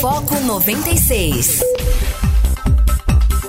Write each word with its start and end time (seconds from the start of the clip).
Foco 0.00 0.38
96. 0.40 1.62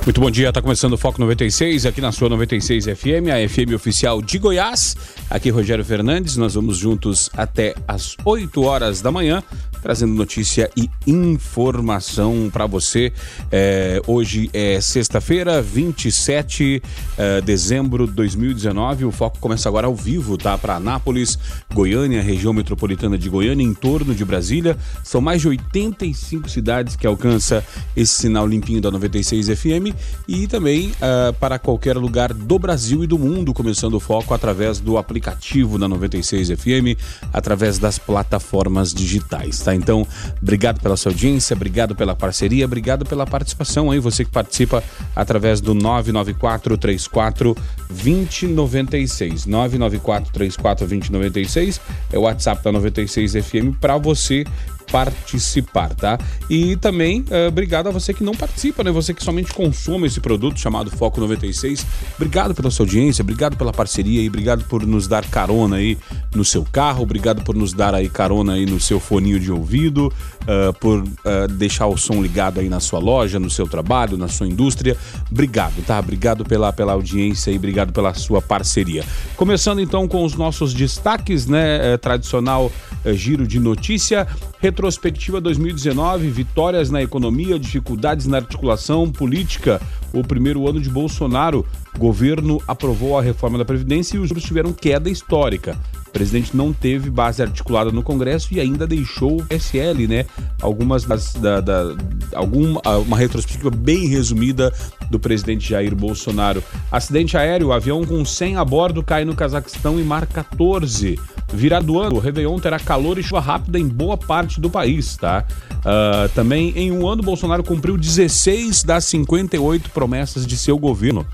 Muito 0.06 0.22
bom 0.22 0.32
dia, 0.32 0.48
está 0.48 0.62
começando 0.62 0.94
o 0.94 0.98
Foco 0.98 1.20
96 1.20 1.86
aqui 1.86 2.00
na 2.00 2.14
sua 2.14 2.30
96 2.30 2.86
FM, 2.86 3.28
a 3.30 3.50
FM 3.50 3.74
oficial 3.76 4.22
de 4.22 4.40
Goiás. 4.40 4.96
Aqui 5.30 5.50
Rogério 5.50 5.84
Fernandes, 5.84 6.38
nós 6.38 6.54
vamos 6.54 6.78
juntos 6.78 7.30
até 7.36 7.76
as 7.86 8.16
8 8.24 8.64
horas 8.64 9.02
da 9.02 9.12
manhã 9.12 9.44
trazendo 9.82 10.14
notícia 10.14 10.70
e 10.76 10.90
informação 11.06 12.50
para 12.52 12.66
você. 12.66 13.12
É, 13.52 14.02
hoje 14.06 14.50
é 14.54 14.80
sexta-feira, 14.82 15.62
27 15.62 16.58
de 16.58 16.82
é, 17.18 17.42
dezembro 17.42 18.08
de 18.08 18.14
2019. 18.14 19.06
O 19.06 19.12
foco 19.12 19.40
começa 19.40 19.70
agora 19.70 19.88
ao 19.88 19.96
vivo, 19.96 20.38
tá? 20.38 20.58
Para 20.58 20.76
Anápolis, 20.76 21.38
Goiânia, 21.74 22.22
região 22.22 22.54
metropolitana 22.54 23.18
de 23.18 23.30
Goiânia, 23.30 23.64
em 23.64 23.74
torno 23.74 24.14
de 24.14 24.26
Brasília. 24.26 24.78
São 25.04 25.22
mais 25.22 25.42
de 25.42 25.48
85 25.48 26.50
cidades 26.50 26.96
que 26.96 27.08
alcança 27.08 27.64
esse 27.96 28.14
sinal 28.14 28.48
limpinho 28.48 28.82
da 28.82 28.92
96 28.92 29.48
FM 29.48 29.96
e 30.28 30.48
também 30.48 30.90
uh, 30.92 31.34
para 31.40 31.58
qualquer 31.60 31.98
lugar 31.98 32.34
do 32.34 32.60
Brasil 32.60 33.04
e 33.04 33.08
do 33.08 33.18
mundo, 33.18 33.54
começando 33.54 33.94
o 33.94 34.00
foco 34.00 34.34
através 34.34 34.80
do 34.80 34.98
aplicativo 34.98 35.78
da 35.78 35.88
96 35.88 36.50
FM, 36.50 37.00
através 37.32 37.78
das 37.78 37.98
plataformas 37.98 38.94
digitais, 38.94 39.60
tá? 39.68 39.76
Então, 39.76 40.08
obrigado 40.42 40.80
pela 40.80 40.96
sua 40.96 41.12
audiência, 41.12 41.54
obrigado 41.54 41.94
pela 41.94 42.16
parceria, 42.16 42.64
obrigado 42.64 43.06
pela 43.06 43.26
participação 43.26 43.92
aí, 43.92 44.00
você 44.00 44.24
que 44.24 44.32
participa 44.32 44.82
através 45.14 45.60
do 45.60 45.74
994 45.74 46.78
34 46.78 47.58
2096. 47.90 49.46
994 49.46 50.32
34 50.32 50.88
2096 50.88 51.82
é 52.14 52.18
o 52.18 52.22
WhatsApp 52.22 52.64
da 52.64 52.72
96 52.72 53.34
FM 53.34 53.78
para 53.80 53.98
você 53.98 54.46
participar, 54.92 55.94
tá? 55.94 56.18
E 56.50 56.76
também 56.78 57.22
uh, 57.22 57.48
obrigado 57.48 57.88
a 57.88 57.92
você 57.92 58.14
que 58.14 58.24
não 58.24 58.34
participa, 58.34 58.84
né? 58.84 58.92
Você 58.92 59.14
que 59.14 59.24
somente 59.24 59.54
consome 59.54 60.08
esse 60.08 60.20
produto 60.20 60.60
chamado 60.60 60.90
Foco 60.92 61.20
96. 61.20 61.86
Obrigado 62.16 62.56
pela 62.56 62.72
sua 62.72 62.86
audiência, 62.86 63.22
obrigado 63.22 63.58
pela 63.58 63.72
parceria 63.72 64.22
e 64.22 64.28
obrigado 64.28 64.64
por 64.66 64.86
nos 64.86 65.08
dar 65.08 65.26
carona 65.26 65.78
aí 65.78 65.98
no 66.34 66.46
seu 66.46 66.64
carro, 66.64 67.04
obrigado 67.04 67.44
por 67.44 67.56
nos 67.56 67.74
dar 67.74 67.94
aí 67.94 68.10
carona 68.10 68.54
aí 68.54 68.66
no 68.66 68.80
seu 68.80 69.00
foninho 69.00 69.40
de 69.40 69.52
ouvido, 69.52 70.12
uh, 70.48 70.74
por 70.80 71.04
uh, 71.04 71.48
deixar 71.50 71.88
o 71.88 71.98
som 71.98 72.22
ligado 72.22 72.60
aí 72.60 72.70
na 72.70 72.80
sua 72.80 73.00
loja, 73.00 73.40
no 73.40 73.50
seu 73.50 73.68
trabalho, 73.68 74.18
na 74.18 74.28
sua 74.28 74.48
indústria. 74.48 74.96
Obrigado, 75.30 75.84
tá? 75.86 76.00
Obrigado 76.00 76.46
pela, 76.46 76.72
pela 76.72 76.94
audiência 76.94 77.52
e 77.52 77.58
obrigado 77.58 77.92
pela 77.92 78.14
sua 78.14 78.42
parceria. 78.42 79.04
Começando 79.36 79.80
então 79.80 80.08
com 80.08 80.24
os 80.24 80.36
nossos 80.36 80.74
destaques, 80.74 81.46
né? 81.46 81.94
É, 81.94 81.98
tradicional 81.98 82.72
é, 83.04 83.14
giro 83.14 83.46
de 83.46 83.60
notícia. 83.60 84.28
Retrospectiva 84.60 85.40
2019, 85.40 86.30
vitórias 86.30 86.90
na 86.90 87.02
economia, 87.04 87.60
dificuldades 87.60 88.26
na 88.26 88.38
articulação 88.38 89.12
política. 89.12 89.82
O 90.14 90.24
primeiro 90.24 90.68
ano 90.68 90.80
de 90.80 90.90
Bolsonaro, 90.90 91.66
governo 91.98 92.62
aprovou 92.68 93.18
a 93.18 93.22
reforma 93.22 93.58
da 93.58 93.66
Previdência 93.66 94.16
e 94.16 94.20
os 94.20 94.30
juros 94.30 94.44
tiveram 94.44 94.72
queda 94.74 95.10
histórica. 95.10 95.78
O 96.08 96.12
presidente 96.12 96.56
não 96.56 96.74
teve 96.74 97.10
base 97.10 97.42
articulada 97.42 97.92
no 97.92 98.02
Congresso 98.02 98.54
e 98.54 98.60
ainda 98.60 98.88
deixou 98.88 99.40
o 99.40 99.46
PSL, 99.46 100.08
né? 100.08 100.26
Algumas 100.62 101.04
das. 101.04 101.34
Da, 101.34 101.62
da, 101.62 101.96
alguma, 102.34 102.82
uma 103.06 103.18
retrospectiva 103.18 103.70
bem 103.70 104.08
resumida 104.08 104.74
do 105.10 105.20
presidente 105.20 105.70
Jair 105.70 105.96
Bolsonaro. 105.96 106.64
Acidente 106.92 107.38
aéreo, 107.38 107.72
avião 107.72 108.06
com 108.06 108.24
100 108.24 108.58
a 108.58 108.66
bordo 108.66 109.04
cai 109.04 109.26
no 109.26 109.36
Cazaquistão 109.36 110.00
e 110.00 110.04
mar 110.04 110.26
14. 110.26 111.20
Virado 111.54 112.00
ano, 112.00 112.18
o 112.18 112.20
Réveillon 112.20 112.60
terá 112.60 112.78
calor 112.78 113.18
e 113.18 113.24
chuva 113.24 113.40
rápida 113.40 113.80
em 113.80 113.88
boa 113.88 114.18
parte 114.18 114.60
do 114.60 114.70
país, 114.70 115.16
tá? 115.16 115.46
Uh, 115.78 116.28
também 116.36 116.74
em 116.76 116.92
um 116.92 117.08
ano, 117.08 117.24
Bolsonaro 117.24 117.64
cumpriu 117.64 117.98
16 117.98 118.84
das 118.84 119.06
58 119.06 119.90
promessas 119.92 120.46
de 120.46 120.58
seu 120.58 120.78
governo. 120.78 121.26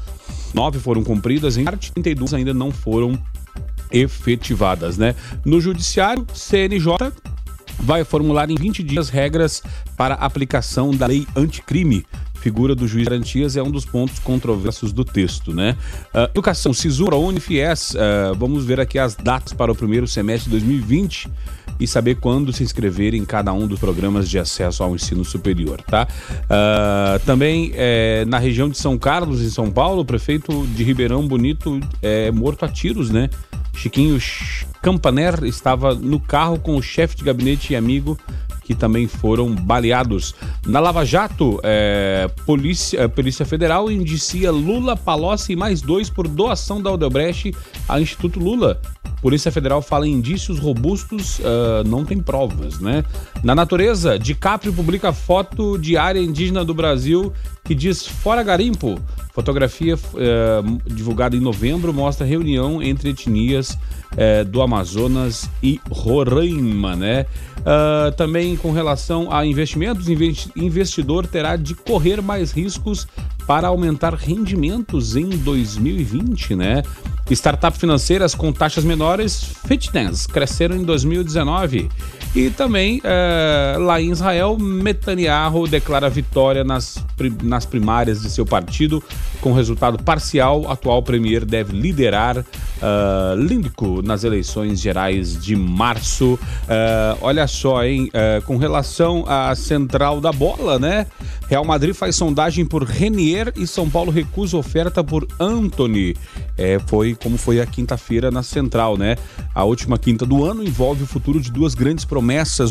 Nove 0.54 0.78
foram 0.78 1.04
cumpridas, 1.04 1.58
em 1.58 1.64
parte 1.64 1.92
32 1.92 2.34
ainda 2.36 2.54
não 2.54 2.72
foram 2.72 3.18
efetivadas, 3.94 4.98
né? 4.98 5.16
No 5.46 5.62
judiciário, 5.62 6.26
CNJ 6.34 7.14
vai 7.80 8.04
formular 8.04 8.50
em 8.50 8.56
20 8.56 8.84
dias 8.84 9.10
regras 9.10 9.62
para 9.96 10.16
aplicação 10.16 10.92
da 10.92 11.06
lei 11.06 11.28
anticrime 11.36 12.06
figura 12.44 12.76
do 12.76 12.86
juiz 12.86 13.06
de 13.06 13.10
garantias 13.10 13.56
é 13.56 13.64
um 13.64 13.72
dos 13.72 13.86
pontos 13.86 14.20
controversos 14.20 14.92
do 14.92 15.06
texto, 15.06 15.54
né? 15.54 15.78
Uh, 16.14 16.30
educação, 16.32 16.74
Cisura, 16.74 17.16
Unifies, 17.16 17.94
uh, 17.94 18.36
vamos 18.38 18.66
ver 18.66 18.82
aqui 18.82 19.00
as 19.00 19.16
datas 19.16 19.54
para 19.54 19.72
o 19.72 19.76
primeiro 19.76 20.06
semestre 20.06 20.52
de 20.52 20.58
2020 20.58 21.30
e 21.80 21.88
saber 21.88 22.16
quando 22.16 22.52
se 22.52 22.62
inscrever 22.62 23.14
em 23.14 23.24
cada 23.24 23.54
um 23.54 23.66
dos 23.66 23.80
programas 23.80 24.30
de 24.30 24.38
acesso 24.38 24.84
ao 24.84 24.94
ensino 24.94 25.24
superior, 25.24 25.82
tá? 25.82 26.06
Uh, 26.44 27.26
também 27.26 27.72
é, 27.76 28.26
na 28.26 28.40
região 28.40 28.68
de 28.68 28.78
São 28.78 28.98
Carlos, 28.98 29.42
em 29.42 29.50
São 29.50 29.72
Paulo, 29.72 30.02
o 30.02 30.06
prefeito 30.06 30.68
de 30.76 30.84
Ribeirão 30.84 31.26
Bonito 31.26 31.80
é 32.02 32.30
morto 32.30 32.66
a 32.66 32.68
tiros, 32.68 33.10
né? 33.10 33.30
Chiquinho 33.74 34.20
Campaner 34.82 35.46
estava 35.46 35.96
no 35.96 36.20
carro 36.20 36.60
com 36.60 36.76
o 36.76 36.82
chefe 36.82 37.16
de 37.16 37.24
gabinete 37.24 37.72
e 37.72 37.76
amigo 37.76 38.20
que 38.74 38.80
também 38.80 39.08
foram 39.08 39.54
baleados. 39.54 40.34
Na 40.66 40.80
Lava 40.80 41.06
Jato, 41.06 41.60
é, 41.64 42.30
Polícia, 42.46 43.02
é, 43.02 43.08
Polícia 43.08 43.46
Federal 43.46 43.92
indicia 43.92 44.52
Lula, 44.52 44.98
Palocci 44.98 45.54
e 45.54 45.56
mais 45.56 45.82
dois 45.82 46.10
por 46.10 46.28
doação 46.28 46.82
da 46.82 46.92
Odebrecht 46.92 47.56
ao 47.88 48.00
Instituto 48.00 48.40
Lula. 48.40 48.82
Polícia 49.24 49.54
Federal 49.54 49.82
fala 49.82 50.06
em 50.06 50.12
indícios 50.12 50.60
robustos, 50.60 51.40
uh, 51.40 51.88
não 51.88 52.04
tem 52.04 52.20
provas, 52.20 52.82
né? 52.82 53.06
Na 53.42 53.56
natureza, 53.56 54.20
DiCaprio 54.20 54.74
publica 54.74 55.14
foto 55.14 55.78
de 55.78 55.96
área 55.96 56.20
indígena 56.20 56.66
do 56.66 56.74
Brasil 56.74 57.32
que 57.64 57.74
diz 57.74 58.06
fora 58.06 58.44
garimpo. 58.44 59.00
Fotografia 59.34 59.96
uh, 59.96 60.94
divulgada 60.94 61.38
em 61.38 61.40
novembro 61.40 61.94
mostra 61.94 62.28
reunião 62.28 62.84
entre 62.84 63.12
etnias 63.12 63.72
uh, 63.72 64.44
do 64.46 64.62
Amazonas 64.62 65.50
e 65.64 65.80
Roraima, 65.90 66.98
né? 66.98 67.26
Uh, 67.60 68.12
também 68.18 68.58
com 68.58 68.74
relação 68.74 69.32
a 69.32 69.46
investimentos, 69.46 70.06
investidor 70.54 71.26
terá 71.26 71.56
de 71.56 71.74
correr 71.76 72.22
mais 72.22 72.52
riscos 72.52 73.08
para 73.48 73.68
aumentar 73.68 74.14
rendimentos 74.14 75.16
em 75.16 75.30
2020, 75.30 76.56
né? 76.56 76.84
Startup 77.32 77.78
financeiras 77.78 78.36
com 78.36 78.52
taxas 78.52 78.84
menores, 78.84 79.44
fitness, 79.66 80.28
cresceram 80.28 80.76
em 80.76 80.84
2019. 80.84 81.90
E 82.36 82.50
também, 82.50 83.00
é, 83.04 83.76
lá 83.78 84.02
em 84.02 84.10
Israel, 84.10 84.58
Netanyahu 84.60 85.68
declara 85.68 86.10
vitória 86.10 86.64
nas, 86.64 87.04
nas 87.44 87.64
primárias 87.64 88.24
de 88.24 88.30
seu 88.30 88.44
partido. 88.44 89.04
Com 89.40 89.54
resultado 89.54 90.02
parcial, 90.02 90.62
o 90.62 90.72
atual 90.72 91.04
premier 91.04 91.46
deve 91.46 91.78
liderar 91.78 92.40
uh, 92.40 93.36
Lindco 93.38 94.02
nas 94.02 94.24
eleições 94.24 94.80
gerais 94.80 95.40
de 95.40 95.56
março. 95.56 96.34
Uh, 96.34 97.18
olha 97.22 97.46
só, 97.46 97.84
hein? 97.84 98.10
Uh, 98.10 98.42
com 98.46 98.58
relação 98.58 99.26
à 99.28 99.54
central 99.54 100.20
da 100.20 100.32
bola, 100.32 100.80
né? 100.80 101.06
Real 101.48 101.66
Madrid 101.66 101.94
faz 101.94 102.16
sondagem 102.16 102.66
por 102.66 102.84
Renier 102.84 103.54
e 103.56 103.68
São 103.68 103.88
Paulo 103.88 104.12
recusa 104.12 104.58
oferta 104.58 105.04
por 105.04 105.28
Anthony. 105.40 106.16
É, 106.58 106.80
foi 106.88 107.16
como 107.16 107.38
foi 107.38 107.60
a 107.60 107.66
quinta-feira 107.66 108.32
na 108.32 108.42
central, 108.42 108.98
né? 108.98 109.18
A 109.54 109.64
última 109.64 110.00
quinta 110.00 110.26
do 110.26 110.46
ano 110.46 110.64
envolve 110.64 111.04
o 111.04 111.08
futuro 111.08 111.40
de 111.40 111.52
duas 111.52 111.76
grandes 111.76 112.06
promessas 112.06 112.23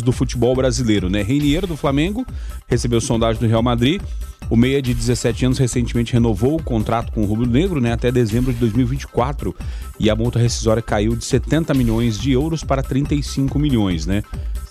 do 0.03 0.13
futebol 0.13 0.55
brasileiro, 0.55 1.09
né? 1.09 1.23
Renier 1.23 1.67
do 1.67 1.77
Flamengo 1.77 2.27
recebeu 2.67 3.01
sondagem 3.01 3.41
do 3.41 3.47
Real 3.47 3.63
Madrid. 3.63 4.01
O 4.51 4.57
meia 4.57 4.83
de 4.83 4.93
17 4.93 5.47
anos 5.47 5.59
recentemente 5.59 6.13
renovou 6.13 6.57
o 6.57 6.63
contrato 6.63 7.13
com 7.13 7.23
o 7.23 7.27
Rubro 7.27 7.47
Negro, 7.47 7.81
né, 7.81 7.93
até 7.93 8.11
dezembro 8.11 8.53
de 8.53 8.59
2024, 8.59 9.55
e 9.99 10.11
a 10.11 10.17
multa 10.17 10.39
rescisória 10.39 10.83
caiu 10.83 11.17
de 11.17 11.25
70 11.25 11.73
milhões 11.75 12.19
de 12.19 12.33
euros 12.33 12.63
para 12.65 12.83
35 12.83 13.59
milhões, 13.59 14.05
né? 14.05 14.23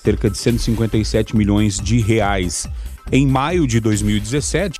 Cerca 0.03 0.29
de 0.29 0.37
157 0.37 1.35
milhões 1.35 1.79
de 1.79 1.99
reais. 1.99 2.67
Em 3.11 3.25
maio 3.25 3.65
de 3.65 3.79
2017, 3.79 4.79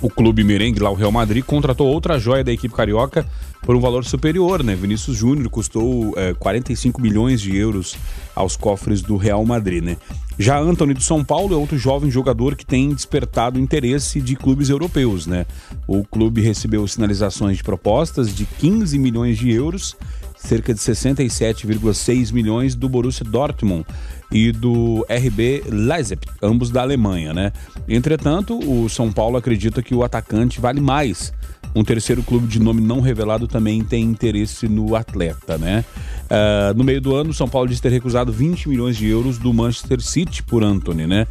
o 0.00 0.08
clube 0.08 0.44
merengue, 0.44 0.80
lá 0.80 0.90
o 0.90 0.94
Real 0.94 1.12
Madrid, 1.12 1.44
contratou 1.44 1.86
outra 1.86 2.18
joia 2.18 2.44
da 2.44 2.52
equipe 2.52 2.74
carioca 2.74 3.26
por 3.62 3.76
um 3.76 3.80
valor 3.80 4.04
superior, 4.04 4.62
né? 4.62 4.74
Vinícius 4.74 5.16
Júnior 5.16 5.48
custou 5.50 6.14
é, 6.16 6.34
45 6.34 7.00
milhões 7.00 7.40
de 7.40 7.56
euros 7.56 7.96
aos 8.34 8.56
cofres 8.56 9.02
do 9.02 9.16
Real 9.16 9.44
Madrid, 9.44 9.82
né? 9.82 9.96
Já 10.38 10.58
Anthony 10.58 10.94
do 10.94 11.02
São 11.02 11.24
Paulo 11.24 11.52
é 11.54 11.56
outro 11.56 11.76
jovem 11.76 12.10
jogador 12.10 12.54
que 12.54 12.64
tem 12.64 12.94
despertado 12.94 13.58
interesse 13.58 14.20
de 14.20 14.36
clubes 14.36 14.70
europeus, 14.70 15.26
né? 15.26 15.46
O 15.86 16.04
clube 16.04 16.40
recebeu 16.40 16.86
sinalizações 16.86 17.56
de 17.56 17.64
propostas 17.64 18.34
de 18.34 18.46
15 18.46 18.98
milhões 18.98 19.36
de 19.36 19.50
euros 19.50 19.96
cerca 20.38 20.72
de 20.72 20.80
67,6 20.80 22.32
milhões 22.32 22.74
do 22.74 22.88
Borussia 22.88 23.24
Dortmund 23.24 23.84
e 24.30 24.52
do 24.52 25.06
RB 25.08 25.64
Leipzig, 25.68 26.20
ambos 26.42 26.70
da 26.70 26.82
Alemanha, 26.82 27.32
né? 27.32 27.52
Entretanto, 27.88 28.58
o 28.58 28.88
São 28.88 29.10
Paulo 29.10 29.36
acredita 29.36 29.82
que 29.82 29.94
o 29.94 30.02
atacante 30.02 30.60
vale 30.60 30.80
mais. 30.80 31.32
Um 31.74 31.84
terceiro 31.84 32.22
clube 32.22 32.46
de 32.46 32.58
nome 32.58 32.80
não 32.80 33.00
revelado 33.00 33.46
também 33.46 33.82
tem 33.84 34.04
interesse 34.04 34.68
no 34.68 34.96
atleta, 34.96 35.58
né? 35.58 35.84
Uh, 36.24 36.76
no 36.76 36.84
meio 36.84 37.00
do 37.00 37.14
ano, 37.14 37.30
o 37.30 37.34
São 37.34 37.48
Paulo 37.48 37.68
diz 37.68 37.80
ter 37.80 37.90
recusado 37.90 38.32
20 38.32 38.68
milhões 38.68 38.96
de 38.96 39.06
euros 39.06 39.38
do 39.38 39.52
Manchester 39.52 40.00
City 40.00 40.42
por 40.42 40.62
Anthony, 40.62 41.06
né? 41.06 41.26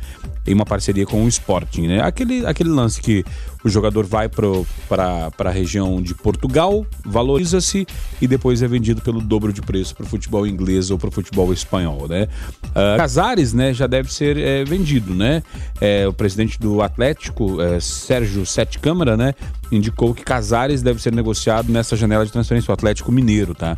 Em 0.45 0.53
uma 0.53 0.65
parceria 0.65 1.05
com 1.05 1.23
o 1.23 1.27
Sporting, 1.27 1.87
né? 1.87 2.01
Aquele, 2.01 2.45
aquele 2.45 2.69
lance 2.69 3.01
que 3.01 3.23
o 3.63 3.69
jogador 3.69 4.05
vai 4.05 4.29
para 4.29 5.31
a 5.37 5.51
região 5.51 6.01
de 6.01 6.15
Portugal, 6.15 6.85
valoriza-se 7.05 7.85
e 8.21 8.27
depois 8.27 8.61
é 8.61 8.67
vendido 8.67 9.01
pelo 9.01 9.19
dobro 9.19 9.51
de 9.51 9.61
preço 9.61 9.95
para 9.95 10.05
o 10.05 10.07
futebol 10.07 10.47
inglês 10.47 10.89
ou 10.89 10.97
para 10.97 11.09
o 11.09 11.11
futebol 11.11 11.51
espanhol, 11.51 12.07
né? 12.07 12.27
Uh, 12.67 12.71
Casares, 12.95 13.53
né, 13.53 13.73
já 13.73 13.87
deve 13.87 14.13
ser 14.13 14.37
é, 14.37 14.63
vendido, 14.63 15.13
né? 15.13 15.43
É, 15.81 16.07
o 16.07 16.13
presidente 16.13 16.59
do 16.59 16.81
Atlético, 16.81 17.59
é, 17.61 17.79
Sérgio 17.79 18.45
Sete 18.45 18.79
Câmara, 18.79 19.17
né, 19.17 19.33
indicou 19.71 20.13
que 20.13 20.23
Casares 20.23 20.81
deve 20.81 21.01
ser 21.01 21.13
negociado 21.13 21.71
nessa 21.71 21.95
janela 21.95 22.25
de 22.25 22.31
transferência, 22.31 22.71
o 22.71 22.73
Atlético 22.73 23.11
Mineiro, 23.11 23.53
tá? 23.53 23.77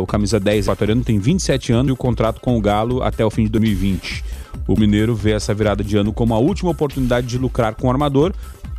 O 0.00 0.06
camisa 0.06 0.40
10 0.40 0.66
equatoriano 0.66 1.04
tem 1.04 1.18
27 1.18 1.72
anos 1.72 1.90
e 1.90 1.92
o 1.92 1.96
contrato 1.96 2.40
com 2.40 2.56
o 2.56 2.60
Galo 2.60 3.02
até 3.02 3.24
o 3.24 3.30
fim 3.30 3.44
de 3.44 3.50
2020. 3.50 4.24
O 4.66 4.78
Mineiro 4.78 5.14
vê 5.14 5.32
essa 5.32 5.54
virada 5.54 5.84
de 5.84 5.96
ano 5.96 6.12
como 6.12 6.34
a 6.34 6.38
última 6.38 6.70
oportunidade 6.70 7.26
de 7.26 7.38
lucrar 7.38 7.74
com 7.74 7.86
o 7.86 7.90
armador, 7.90 8.32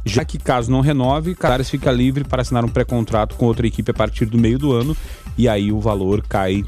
já 0.04 0.26
que 0.26 0.38
caso 0.38 0.72
não 0.72 0.82
renove, 0.82 1.36
Casares 1.36 1.70
fica 1.70 1.92
livre 1.92 2.24
para 2.24 2.42
assinar 2.42 2.66
um 2.66 2.70
pré-contrato 2.70 3.36
com 3.36 3.46
outra 3.46 3.68
equipe 3.68 3.92
a 3.92 3.94
partir 3.94 4.26
do 4.26 4.38
meio 4.38 4.58
do 4.58 4.74
ano 4.74 4.96
e 5.38 5.48
aí 5.48 5.72
o 5.72 5.80
valor 5.80 6.24
cai 6.28 6.64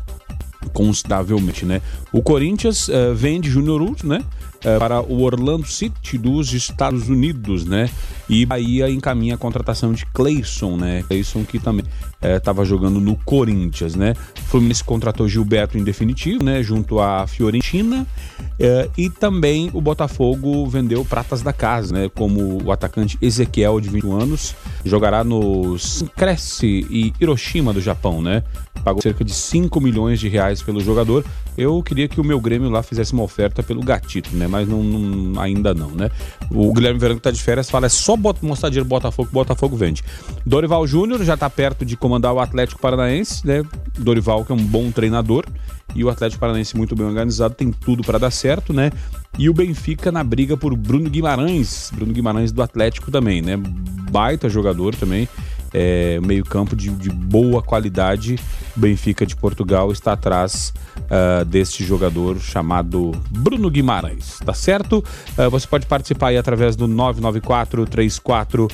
consideravelmente, 0.74 1.66
né? 1.66 1.82
O 2.12 2.22
Corinthians 2.22 2.88
uh, 2.88 3.14
vende 3.16 3.50
Júnior 3.50 3.82
Urso, 3.82 4.08
né? 4.08 4.24
Uh, 4.64 4.80
para 4.80 5.02
o 5.02 5.22
Orlando 5.22 5.68
City 5.68 6.18
dos 6.18 6.54
Estados 6.54 7.08
Unidos, 7.08 7.66
né? 7.66 7.90
E 8.30 8.46
Bahia 8.46 8.90
encaminha 8.90 9.36
a 9.36 9.38
contratação 9.38 9.92
de 9.92 10.06
Cleison, 10.06 10.78
né? 10.78 11.04
Cleison 11.08 11.44
que 11.44 11.58
também 11.58 11.84
estava 12.22 12.62
é, 12.62 12.66
jogando 12.66 13.00
no 13.00 13.16
Corinthians, 13.16 13.96
né? 13.96 14.14
Fluminense 14.46 14.84
contratou 14.84 15.28
Gilberto 15.28 15.78
em 15.78 15.84
definitivo, 15.84 16.44
né? 16.44 16.62
Junto 16.62 17.00
à 17.00 17.26
Fiorentina 17.26 18.06
é, 18.60 18.90
e 18.98 19.10
também 19.10 19.72
o 19.74 19.80
Botafogo 19.80 20.68
vendeu 20.68 21.06
pratas 21.06 21.42
da 21.42 21.54
casa, 21.54 21.94
né? 21.94 22.10
Como 22.14 22.62
o 22.64 22.72
atacante 22.72 23.18
Ezequiel 23.22 23.80
de 23.80 23.90
21 23.90 24.20
anos 24.20 24.56
jogará 24.84 25.24
no 25.24 25.78
Cresce 26.16 26.86
e 26.90 27.14
Hiroshima 27.20 27.72
do 27.72 27.80
Japão, 27.80 28.22
né? 28.22 28.44
Pagou 28.84 29.02
cerca 29.02 29.24
de 29.24 29.34
5 29.34 29.80
milhões 29.80 30.20
de 30.20 30.28
reais 30.28 30.62
pelo 30.62 30.80
jogador. 30.82 31.26
Eu 31.58 31.82
queria 31.84 32.08
que 32.08 32.20
o 32.20 32.24
meu 32.24 32.40
Grêmio 32.40 32.70
lá 32.70 32.84
fizesse 32.84 33.14
uma 33.14 33.24
oferta 33.24 33.64
pelo 33.64 33.82
Gatito, 33.82 34.36
né? 34.36 34.48
Mas 34.48 34.68
não, 34.68 34.84
não 34.84 35.42
ainda 35.42 35.74
não, 35.74 35.92
né? 35.92 36.10
O 36.52 36.74
Guilherme 36.74 37.00
Verão 37.00 37.16
que 37.16 37.22
tá 37.22 37.32
de 37.32 37.42
férias 37.42 37.70
fala 37.70 37.86
é 37.86 37.90
só 37.90 38.16
mostrar 38.42 38.70
dinheiro 38.70 38.88
Botafogo, 38.88 39.30
Botafogo 39.32 39.76
vende. 39.76 40.04
Dorival 40.46 40.86
Júnior 40.86 41.24
já 41.24 41.36
tá 41.36 41.50
perto 41.50 41.86
de 41.86 41.98
comandar 41.98 42.34
o 42.34 42.40
Atlético 42.40 42.82
Paranaense, 42.82 43.46
né? 43.46 43.64
Dorival, 43.98 44.46
que 44.46 44.52
é 44.52 44.56
um 44.56 44.64
bom 44.64 44.92
treinador, 44.92 45.46
e 45.96 46.04
o 46.04 46.10
Atlético 46.10 46.40
Paranaense 46.40 46.78
muito 46.78 46.96
bem 46.96 47.06
organizado, 47.06 47.56
tem 47.56 47.72
tudo 47.72 48.04
para 48.04 48.18
dar 48.18 48.32
certo, 48.32 48.74
né? 48.74 48.92
E 49.38 49.50
o 49.50 49.54
Benfica 49.54 50.12
na 50.12 50.24
briga 50.24 50.56
por 50.56 50.76
Bruno 50.76 51.10
Guimarães, 51.10 51.92
Bruno 51.94 52.14
Guimarães 52.14 52.52
do 52.52 52.62
Atlético 52.62 53.10
também, 53.10 53.42
né? 53.42 53.58
Baita 54.12 54.50
jogador 54.50 54.96
também, 54.96 55.28
é, 55.74 56.20
meio-campo 56.22 56.76
de, 56.76 56.90
de, 56.90 57.10
boa 57.10 57.62
qualidade. 57.62 58.40
Benfica 58.76 59.26
de 59.26 59.36
Portugal 59.36 59.92
está 59.92 60.14
atrás 60.14 60.74
uh, 60.98 61.46
deste 61.46 61.84
jogador 61.84 62.40
chamado 62.40 63.12
Bruno 63.30 63.70
Guimarães, 63.70 64.40
tá 64.46 64.54
certo? 64.54 65.04
Uh, 65.38 65.50
você 65.50 65.68
pode 65.68 65.86
participar 65.86 66.30
aí 66.30 66.38
através 66.38 66.76
do 66.76 66.88
994 66.88 67.86
34 67.86 68.66
uh, 68.66 68.70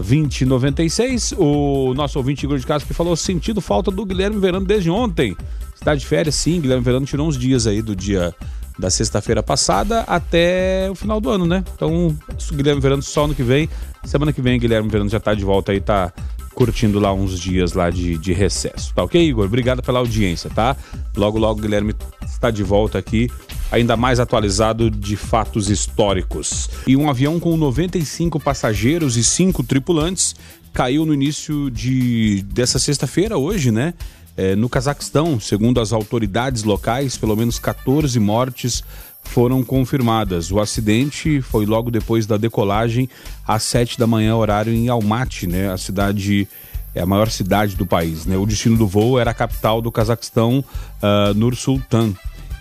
2096. 0.00 1.34
O 1.38 1.94
nosso 1.94 2.18
ouvinte 2.18 2.44
Igor 2.44 2.58
de 2.58 2.66
que 2.66 2.94
falou 2.94 3.16
sentido 3.16 3.60
falta 3.60 3.90
do 3.90 4.04
Guilherme 4.04 4.38
Verano 4.38 4.66
desde 4.66 4.90
ontem. 4.90 5.36
Está 5.74 5.94
de 5.94 6.04
férias, 6.04 6.34
sim. 6.34 6.60
Guilherme 6.60 6.82
Verano 6.82 7.06
tirou 7.06 7.28
uns 7.28 7.38
dias 7.38 7.66
aí 7.66 7.80
do 7.80 7.94
dia 7.94 8.34
da 8.78 8.90
sexta-feira 8.90 9.42
passada 9.42 10.00
até 10.00 10.88
o 10.90 10.94
final 10.94 11.20
do 11.20 11.30
ano, 11.30 11.46
né? 11.46 11.64
Então, 11.74 12.14
Guilherme 12.52 12.80
Verano 12.80 13.02
só 13.02 13.24
ano 13.24 13.34
que 13.34 13.42
vem. 13.42 13.68
Semana 14.06 14.32
que 14.32 14.40
vem, 14.40 14.58
Guilherme 14.58 14.88
Verano 14.88 15.10
já 15.10 15.18
tá 15.18 15.34
de 15.34 15.44
volta 15.44 15.72
aí, 15.72 15.80
tá 15.80 16.12
curtindo 16.54 17.00
lá 17.00 17.12
uns 17.12 17.38
dias 17.38 17.72
lá 17.72 17.90
de, 17.90 18.16
de 18.16 18.32
recesso. 18.32 18.94
Tá 18.94 19.02
ok, 19.02 19.20
Igor? 19.20 19.44
Obrigado 19.44 19.82
pela 19.82 19.98
audiência, 19.98 20.48
tá? 20.48 20.76
Logo, 21.16 21.38
logo, 21.38 21.60
Guilherme 21.60 21.92
está 22.24 22.50
de 22.50 22.62
volta 22.62 22.98
aqui, 22.98 23.28
ainda 23.70 23.96
mais 23.96 24.20
atualizado 24.20 24.88
de 24.88 25.16
fatos 25.16 25.68
históricos. 25.68 26.70
E 26.86 26.96
um 26.96 27.10
avião 27.10 27.40
com 27.40 27.56
95 27.56 28.38
passageiros 28.38 29.16
e 29.16 29.24
5 29.24 29.64
tripulantes 29.64 30.36
caiu 30.72 31.04
no 31.04 31.12
início 31.12 31.68
de 31.70 32.42
dessa 32.54 32.78
sexta-feira, 32.78 33.36
hoje, 33.36 33.72
né? 33.72 33.92
É, 34.36 34.54
no 34.54 34.68
Cazaquistão, 34.68 35.40
segundo 35.40 35.80
as 35.80 35.92
autoridades 35.92 36.62
locais, 36.62 37.16
pelo 37.16 37.34
menos 37.34 37.58
14 37.58 38.20
mortes 38.20 38.84
foram 39.26 39.62
confirmadas. 39.62 40.50
O 40.50 40.60
acidente 40.60 41.40
foi 41.42 41.66
logo 41.66 41.90
depois 41.90 42.26
da 42.26 42.36
decolagem 42.36 43.08
às 43.46 43.62
7 43.64 43.98
da 43.98 44.06
manhã, 44.06 44.34
horário 44.34 44.72
em 44.72 44.88
Almaty, 44.88 45.46
né? 45.46 45.70
A 45.70 45.76
cidade 45.76 46.48
é 46.94 47.02
a 47.02 47.06
maior 47.06 47.28
cidade 47.30 47.76
do 47.76 47.84
país, 47.84 48.24
né? 48.24 48.36
O 48.38 48.46
destino 48.46 48.76
do 48.76 48.86
voo 48.86 49.18
era 49.18 49.30
a 49.30 49.34
capital 49.34 49.82
do 49.82 49.92
Cazaquistão, 49.92 50.64
uh, 51.02 51.34
Nur 51.34 51.54
Sultan. 51.54 52.14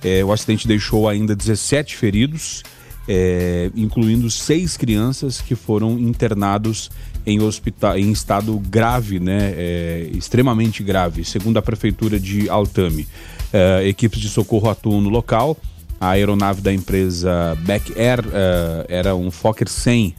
É, 0.03 0.23
o 0.23 0.31
acidente 0.31 0.67
deixou 0.67 1.07
ainda 1.07 1.35
17 1.35 1.95
feridos, 1.95 2.62
é, 3.07 3.71
incluindo 3.75 4.29
seis 4.29 4.75
crianças 4.75 5.39
que 5.39 5.56
foram 5.56 5.97
internados 5.97 6.91
em, 7.25 7.41
hospital, 7.41 7.97
em 7.97 8.12
estado 8.12 8.59
grave, 8.59 9.19
né? 9.19 9.53
É, 9.56 10.09
extremamente 10.13 10.83
grave, 10.83 11.23
segundo 11.23 11.57
a 11.57 11.62
prefeitura 11.62 12.19
de 12.19 12.50
Altami. 12.50 13.07
É, 13.53 13.88
equipes 13.88 14.19
de 14.19 14.27
socorro 14.27 14.69
atuam 14.69 15.00
no 15.00 15.09
local 15.09 15.57
a 16.00 16.09
aeronave 16.09 16.62
da 16.62 16.74
empresa 16.74 17.57
Back 17.62 17.94
Air 18.00 18.19
uh, 18.19 18.86
era 18.88 19.15
um 19.15 19.31
Fokker 19.31 19.69
100. 19.69 20.15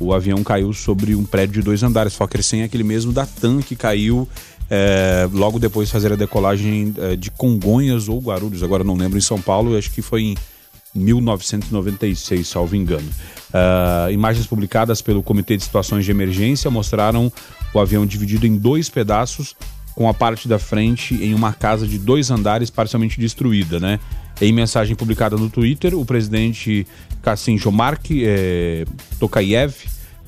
O 0.00 0.12
avião 0.12 0.42
caiu 0.44 0.72
sobre 0.72 1.14
um 1.14 1.24
prédio 1.24 1.54
de 1.54 1.62
dois 1.62 1.82
andares. 1.82 2.14
Fokker 2.14 2.42
100 2.42 2.62
é 2.62 2.64
aquele 2.64 2.84
mesmo 2.84 3.12
da 3.12 3.26
TAM 3.26 3.60
que 3.60 3.74
caiu 3.76 4.28
uh, 4.68 5.36
logo 5.36 5.58
depois 5.58 5.88
de 5.88 5.92
fazer 5.92 6.12
a 6.12 6.16
decolagem 6.16 6.94
uh, 6.96 7.16
de 7.16 7.30
Congonhas 7.30 8.08
ou 8.08 8.20
Guarulhos. 8.20 8.62
Agora 8.62 8.84
não 8.84 8.94
lembro, 8.94 9.18
em 9.18 9.22
São 9.22 9.40
Paulo, 9.40 9.76
acho 9.76 9.90
que 9.90 10.02
foi 10.02 10.22
em 10.22 10.36
1996, 10.94 12.46
salvo 12.46 12.76
engano. 12.76 13.08
Uh, 13.48 14.10
imagens 14.12 14.46
publicadas 14.46 15.00
pelo 15.00 15.22
Comitê 15.22 15.56
de 15.56 15.64
Situações 15.64 16.04
de 16.04 16.10
Emergência 16.10 16.70
mostraram 16.70 17.32
o 17.72 17.78
avião 17.78 18.06
dividido 18.06 18.46
em 18.46 18.56
dois 18.56 18.88
pedaços, 18.88 19.54
com 19.94 20.08
a 20.08 20.14
parte 20.14 20.46
da 20.46 20.58
frente 20.58 21.14
em 21.14 21.34
uma 21.34 21.52
casa 21.52 21.86
de 21.86 21.98
dois 21.98 22.30
andares 22.30 22.70
parcialmente 22.70 23.18
destruída, 23.18 23.80
né? 23.80 23.98
Em 24.40 24.52
mensagem 24.52 24.94
publicada 24.94 25.36
no 25.36 25.50
Twitter, 25.50 25.94
o 25.98 26.04
presidente 26.04 26.86
Kassim 27.22 27.58
Jomark 27.58 28.10
eh, 28.10 28.84
Tokayev 29.18 29.74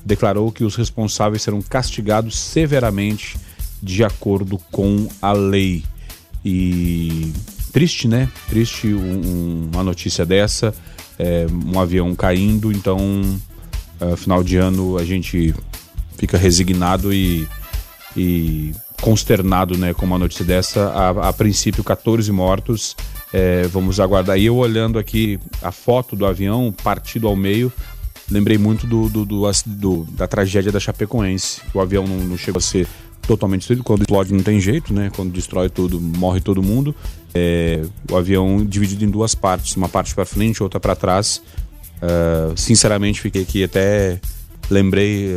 declarou 0.03 0.51
que 0.51 0.63
os 0.63 0.75
responsáveis 0.75 1.41
serão 1.41 1.61
castigados 1.61 2.37
severamente 2.37 3.37
de 3.81 4.03
acordo 4.03 4.59
com 4.71 5.07
a 5.21 5.31
lei. 5.31 5.83
E 6.43 7.31
triste, 7.71 8.07
né? 8.07 8.29
Triste 8.49 8.87
um, 8.87 9.69
uma 9.73 9.83
notícia 9.83 10.25
dessa, 10.25 10.73
é, 11.17 11.45
um 11.65 11.79
avião 11.79 12.13
caindo, 12.15 12.71
então 12.71 12.97
uh, 14.01 14.17
final 14.17 14.43
de 14.43 14.57
ano 14.57 14.97
a 14.97 15.05
gente 15.05 15.53
fica 16.17 16.37
resignado 16.37 17.13
e, 17.13 17.47
e 18.15 18.71
consternado, 19.01 19.77
né, 19.77 19.93
com 19.93 20.05
uma 20.05 20.17
notícia 20.17 20.45
dessa. 20.45 20.89
A, 20.89 21.29
a 21.29 21.33
princípio, 21.33 21.83
14 21.83 22.31
mortos 22.31 22.95
é, 23.33 23.63
vamos 23.63 23.99
aguardar. 23.99 24.37
E 24.37 24.45
eu 24.45 24.55
olhando 24.55 24.99
aqui 24.99 25.39
a 25.61 25.71
foto 25.71 26.15
do 26.15 26.25
avião 26.25 26.73
partido 26.83 27.27
ao 27.27 27.35
meio, 27.35 27.71
lembrei 28.29 28.57
muito 28.57 28.85
do, 28.85 29.09
do, 29.09 29.25
do, 29.25 29.51
do 29.65 30.03
da 30.11 30.27
tragédia 30.27 30.71
da 30.71 30.79
Chapecoense. 30.79 31.61
O 31.73 31.79
avião 31.79 32.05
não, 32.05 32.17
não, 32.17 32.37
chegou 32.37 32.59
a 32.59 32.61
ser 32.61 32.87
totalmente 33.21 33.61
destruído. 33.61 33.83
Quando 33.83 34.01
explode 34.01 34.33
não 34.33 34.43
tem 34.43 34.59
jeito, 34.59 34.93
né? 34.93 35.11
Quando 35.15 35.31
destrói 35.31 35.69
tudo, 35.69 35.99
morre 35.99 36.41
todo 36.41 36.61
mundo. 36.61 36.95
É, 37.33 37.81
o 38.11 38.17
avião 38.17 38.65
dividido 38.65 39.05
em 39.05 39.09
duas 39.09 39.33
partes, 39.33 39.75
uma 39.75 39.87
parte 39.87 40.13
para 40.13 40.25
frente, 40.25 40.61
outra 40.61 40.79
para 40.79 40.95
trás. 40.95 41.41
Uh, 42.01 42.57
sinceramente, 42.57 43.21
fiquei 43.21 43.43
aqui 43.43 43.63
até 43.63 44.19
lembrei 44.71 45.35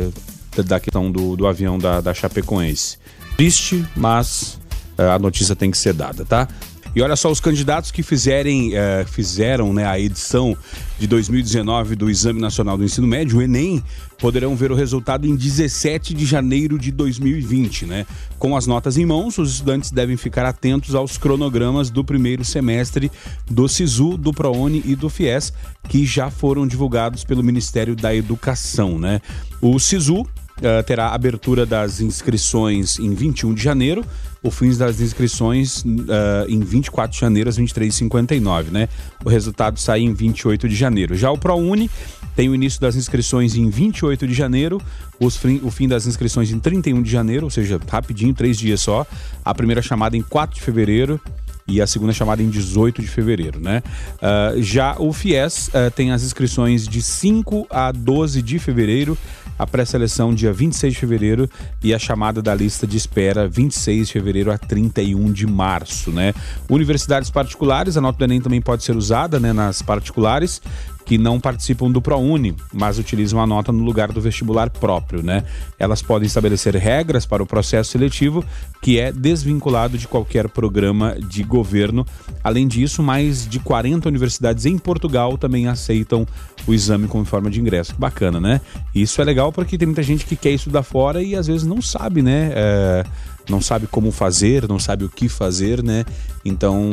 uh, 0.57 0.63
da 0.63 0.79
questão 0.79 1.11
do, 1.11 1.35
do 1.35 1.45
avião 1.45 1.77
da, 1.77 2.01
da 2.01 2.13
Chapecoense. 2.13 2.97
Triste, 3.37 3.85
mas 3.95 4.59
uh, 4.97 5.11
a 5.13 5.19
notícia 5.19 5.55
tem 5.55 5.69
que 5.69 5.77
ser 5.77 5.93
dada, 5.93 6.25
tá? 6.25 6.47
E 6.95 7.01
olha 7.01 7.17
só, 7.17 7.29
os 7.29 7.41
candidatos 7.41 7.91
que 7.91 8.01
fizerem, 8.01 8.71
uh, 8.71 9.05
fizeram 9.05 9.73
né, 9.73 9.85
a 9.85 9.99
edição 9.99 10.57
de 10.97 11.05
2019 11.07 11.93
do 11.93 12.09
Exame 12.09 12.39
Nacional 12.39 12.77
do 12.77 12.85
Ensino 12.85 13.05
Médio, 13.05 13.39
o 13.39 13.41
Enem, 13.41 13.83
poderão 14.17 14.55
ver 14.55 14.71
o 14.71 14.75
resultado 14.75 15.27
em 15.27 15.35
17 15.35 16.13
de 16.13 16.25
janeiro 16.25 16.79
de 16.79 16.91
2020, 16.91 17.85
né? 17.85 18.05
Com 18.39 18.55
as 18.55 18.65
notas 18.65 18.97
em 18.97 19.05
mãos, 19.05 19.37
os 19.37 19.51
estudantes 19.51 19.91
devem 19.91 20.15
ficar 20.15 20.45
atentos 20.45 20.95
aos 20.95 21.17
cronogramas 21.17 21.89
do 21.89 22.01
primeiro 22.01 22.45
semestre 22.45 23.11
do 23.45 23.67
SISU, 23.67 24.15
do 24.15 24.31
ProUni 24.31 24.81
e 24.85 24.95
do 24.95 25.09
FIES, 25.09 25.51
que 25.89 26.05
já 26.05 26.31
foram 26.31 26.65
divulgados 26.65 27.25
pelo 27.25 27.43
Ministério 27.43 27.93
da 27.93 28.15
Educação, 28.15 28.97
né? 28.97 29.19
O 29.61 29.77
SISU 29.79 30.25
Uh, 30.57 30.81
terá 30.83 31.09
abertura 31.09 31.65
das 31.65 31.99
inscrições 31.99 32.97
em 32.97 33.13
21 33.13 33.53
de 33.53 33.61
janeiro, 33.61 34.05
o 34.41 34.49
fim 34.49 34.73
das 34.73 35.01
inscrições 35.01 35.83
uh, 35.83 36.47
em 36.47 36.61
24 36.61 37.11
de 37.13 37.19
janeiro 37.19 37.49
às 37.49 37.59
23h59, 37.59 38.71
né? 38.71 38.87
O 39.25 39.29
resultado 39.29 39.77
sai 39.77 39.99
em 39.99 40.13
28 40.13 40.69
de 40.69 40.75
janeiro. 40.75 41.13
Já 41.13 41.29
o 41.29 41.37
ProUni 41.37 41.89
tem 42.35 42.47
o 42.47 42.55
início 42.55 42.79
das 42.79 42.95
inscrições 42.95 43.55
em 43.55 43.69
28 43.69 44.27
de 44.27 44.33
janeiro, 44.33 44.81
os, 45.19 45.37
o 45.61 45.71
fim 45.71 45.87
das 45.87 46.05
inscrições 46.05 46.51
em 46.51 46.59
31 46.59 47.01
de 47.01 47.09
janeiro, 47.09 47.45
ou 47.45 47.49
seja, 47.49 47.79
rapidinho, 47.89 48.33
três 48.33 48.57
dias 48.57 48.81
só. 48.81 49.05
A 49.43 49.53
primeira 49.53 49.81
chamada 49.81 50.15
em 50.15 50.21
4 50.21 50.55
de 50.55 50.61
fevereiro 50.61 51.19
e 51.67 51.81
a 51.81 51.87
segunda 51.87 52.13
chamada 52.13 52.43
em 52.43 52.49
18 52.49 53.01
de 53.01 53.07
fevereiro, 53.07 53.59
né? 53.59 53.81
Uh, 54.15 54.61
já 54.61 54.95
o 54.99 55.11
FIES 55.11 55.69
uh, 55.69 55.89
tem 55.95 56.11
as 56.11 56.21
inscrições 56.21 56.87
de 56.87 57.01
5 57.01 57.65
a 57.71 57.91
12 57.91 58.41
de 58.43 58.59
fevereiro, 58.59 59.17
a 59.57 59.65
pré-seleção 59.65 60.33
dia 60.33 60.53
26 60.53 60.93
de 60.93 60.99
fevereiro 60.99 61.49
e 61.81 61.93
a 61.93 61.97
chamada 61.97 62.39
da 62.41 62.53
lista 62.53 62.85
de 62.85 62.97
espera 62.97 63.47
26 63.47 64.07
de 64.07 64.13
fevereiro 64.13 64.51
a 64.51 64.57
31 64.59 65.31
de 65.31 65.47
março, 65.47 66.11
né? 66.11 66.33
Universidades 66.69 67.31
particulares, 67.31 67.97
a 67.97 68.01
nota 68.01 68.19
do 68.19 68.23
Enem 68.25 68.41
também 68.41 68.61
pode 68.61 68.83
ser 68.83 68.95
usada, 68.95 69.39
né, 69.39 69.51
nas 69.51 69.81
particulares 69.81 70.61
que 71.05 71.17
não 71.17 71.39
participam 71.39 71.91
do 71.91 72.01
ProUni, 72.01 72.55
mas 72.73 72.97
utilizam 72.97 73.39
a 73.39 73.45
nota 73.45 73.71
no 73.71 73.83
lugar 73.83 74.11
do 74.11 74.19
vestibular 74.19 74.69
próprio, 74.69 75.21
né? 75.21 75.43
Elas 75.77 76.01
podem 76.01 76.25
estabelecer 76.25 76.75
regras 76.75 77.25
para 77.25 77.43
o 77.43 77.45
processo 77.45 77.91
seletivo, 77.91 78.43
que 78.81 78.99
é 78.99 79.11
desvinculado 79.11 79.97
de 79.97 80.07
qualquer 80.07 80.49
programa 80.49 81.15
de 81.29 81.43
governo. 81.43 82.05
Além 82.43 82.67
disso, 82.67 83.03
mais 83.03 83.47
de 83.47 83.59
40 83.59 84.09
universidades 84.09 84.65
em 84.65 84.77
Portugal 84.77 85.37
também 85.37 85.67
aceitam 85.67 86.27
o 86.65 86.73
exame 86.73 87.07
como 87.07 87.23
forma 87.23 87.51
de 87.51 87.61
ingresso. 87.61 87.93
Bacana, 87.97 88.39
né? 88.39 88.59
Isso 88.93 89.21
é 89.21 89.23
legal 89.23 89.51
porque 89.51 89.77
tem 89.77 89.85
muita 89.85 90.01
gente 90.01 90.25
que 90.25 90.35
quer 90.35 90.51
estudar 90.51 90.81
fora 90.81 91.21
e 91.21 91.35
às 91.35 91.45
vezes 91.45 91.65
não 91.65 91.81
sabe, 91.81 92.23
né? 92.23 92.51
É 92.53 93.03
não 93.49 93.61
sabe 93.61 93.87
como 93.87 94.11
fazer, 94.11 94.67
não 94.67 94.79
sabe 94.79 95.05
o 95.05 95.09
que 95.09 95.29
fazer, 95.29 95.83
né? 95.83 96.05
Então, 96.43 96.91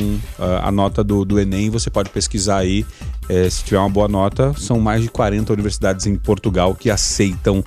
a 0.62 0.70
nota 0.70 1.02
do, 1.02 1.24
do 1.24 1.38
Enem 1.38 1.70
você 1.70 1.90
pode 1.90 2.10
pesquisar 2.10 2.58
aí. 2.58 2.84
É, 3.28 3.48
se 3.48 3.62
tiver 3.62 3.78
uma 3.78 3.88
boa 3.88 4.08
nota, 4.08 4.52
são 4.58 4.80
mais 4.80 5.02
de 5.02 5.08
40 5.08 5.52
universidades 5.52 6.06
em 6.06 6.16
Portugal 6.16 6.74
que 6.74 6.90
aceitam 6.90 7.60
uh, 7.60 7.64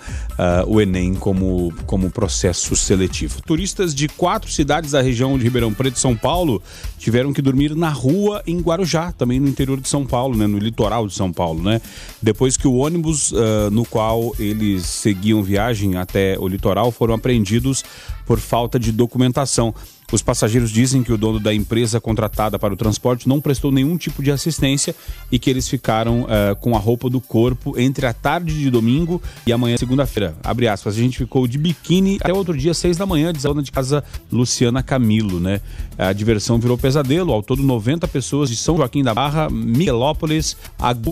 o 0.67 0.81
Enem 0.81 1.13
como, 1.13 1.73
como 1.85 2.11
processo 2.11 2.75
seletivo. 2.75 3.41
Turistas 3.41 3.95
de 3.95 4.07
quatro 4.07 4.51
cidades 4.51 4.91
da 4.91 5.01
região 5.01 5.37
de 5.37 5.43
Ribeirão 5.43 5.73
Preto 5.73 5.95
e 5.95 5.99
São 5.99 6.15
Paulo 6.15 6.61
tiveram 6.97 7.31
que 7.31 7.41
dormir 7.41 7.73
na 7.73 7.89
rua 7.89 8.43
em 8.45 8.59
Guarujá, 8.59 9.13
também 9.13 9.39
no 9.39 9.47
interior 9.47 9.79
de 9.79 9.87
São 9.87 10.05
Paulo, 10.05 10.37
né? 10.37 10.45
no 10.45 10.57
litoral 10.57 11.07
de 11.07 11.13
São 11.13 11.31
Paulo, 11.31 11.63
né? 11.63 11.81
Depois 12.21 12.57
que 12.57 12.67
o 12.67 12.75
ônibus 12.75 13.31
uh, 13.31 13.71
no 13.71 13.85
qual 13.85 14.35
eles 14.37 14.85
seguiam 14.85 15.41
viagem 15.41 15.95
até 15.95 16.37
o 16.37 16.47
litoral 16.47 16.91
foram 16.91 17.15
apreendidos 17.15 17.83
por 18.25 18.39
falta 18.39 18.77
de 18.77 18.91
documentação. 18.91 19.73
Os 20.15 20.21
passageiros 20.21 20.71
dizem 20.71 21.03
que 21.03 21.11
o 21.11 21.17
dono 21.17 21.41
da 21.41 21.53
empresa 21.53 21.99
contratada 21.99 22.57
para 22.57 22.73
o 22.73 22.77
transporte 22.77 23.27
não 23.27 23.41
prestou 23.41 23.69
nenhum 23.69 23.97
tipo 23.97 24.23
de 24.23 24.31
assistência 24.31 24.95
e 25.29 25.37
que 25.37 25.49
eles 25.49 25.67
ficaram 25.67 26.21
uh, 26.21 26.55
com 26.61 26.73
a 26.73 26.79
roupa 26.79 27.09
do 27.09 27.19
corpo 27.19 27.77
entre 27.77 28.05
a 28.05 28.13
tarde 28.13 28.57
de 28.57 28.69
domingo 28.69 29.21
e 29.45 29.51
amanhã 29.51 29.75
segunda-feira. 29.75 30.33
Abre 30.41 30.69
aspas, 30.69 30.95
a 30.95 31.01
gente 31.01 31.17
ficou 31.17 31.45
de 31.45 31.57
biquíni 31.57 32.17
até 32.21 32.33
outro 32.33 32.57
dia, 32.57 32.73
seis 32.73 32.95
da 32.95 33.05
manhã, 33.05 33.33
diz 33.33 33.45
a 33.45 33.49
dona 33.49 33.61
de 33.61 33.73
casa 33.73 34.05
Luciana 34.31 34.81
Camilo, 34.81 35.37
né? 35.37 35.59
A 35.97 36.13
diversão 36.13 36.57
virou 36.59 36.77
pesadelo, 36.77 37.33
ao 37.33 37.43
todo 37.43 37.61
90 37.61 38.07
pessoas 38.07 38.49
de 38.49 38.55
São 38.55 38.77
Joaquim 38.77 39.03
da 39.03 39.13
Barra, 39.13 39.49
Miguelópolis, 39.49 40.55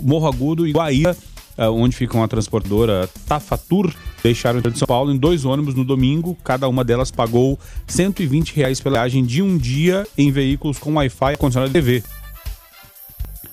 Morro 0.01 0.27
Agudo 0.27 0.65
e 0.65 0.71
Guaíra 0.71 1.13
onde 1.57 1.95
fica 1.95 2.17
uma 2.17 2.27
transportadora 2.27 3.09
Tafatur, 3.27 3.93
deixaram 4.23 4.61
de 4.61 4.77
São 4.77 4.87
Paulo 4.87 5.11
em 5.11 5.17
dois 5.17 5.45
ônibus 5.45 5.75
no 5.75 5.83
domingo. 5.83 6.37
Cada 6.43 6.67
uma 6.67 6.83
delas 6.83 7.11
pagou 7.11 7.59
120 7.87 8.55
reais 8.55 8.79
pela 8.79 8.99
viagem 8.99 9.25
de 9.25 9.41
um 9.41 9.57
dia 9.57 10.07
em 10.17 10.31
veículos 10.31 10.77
com 10.79 10.95
Wi-Fi 10.95 11.33
e 11.33 11.37
condicionado 11.37 11.71
de 11.71 11.79
TV. 11.79 12.03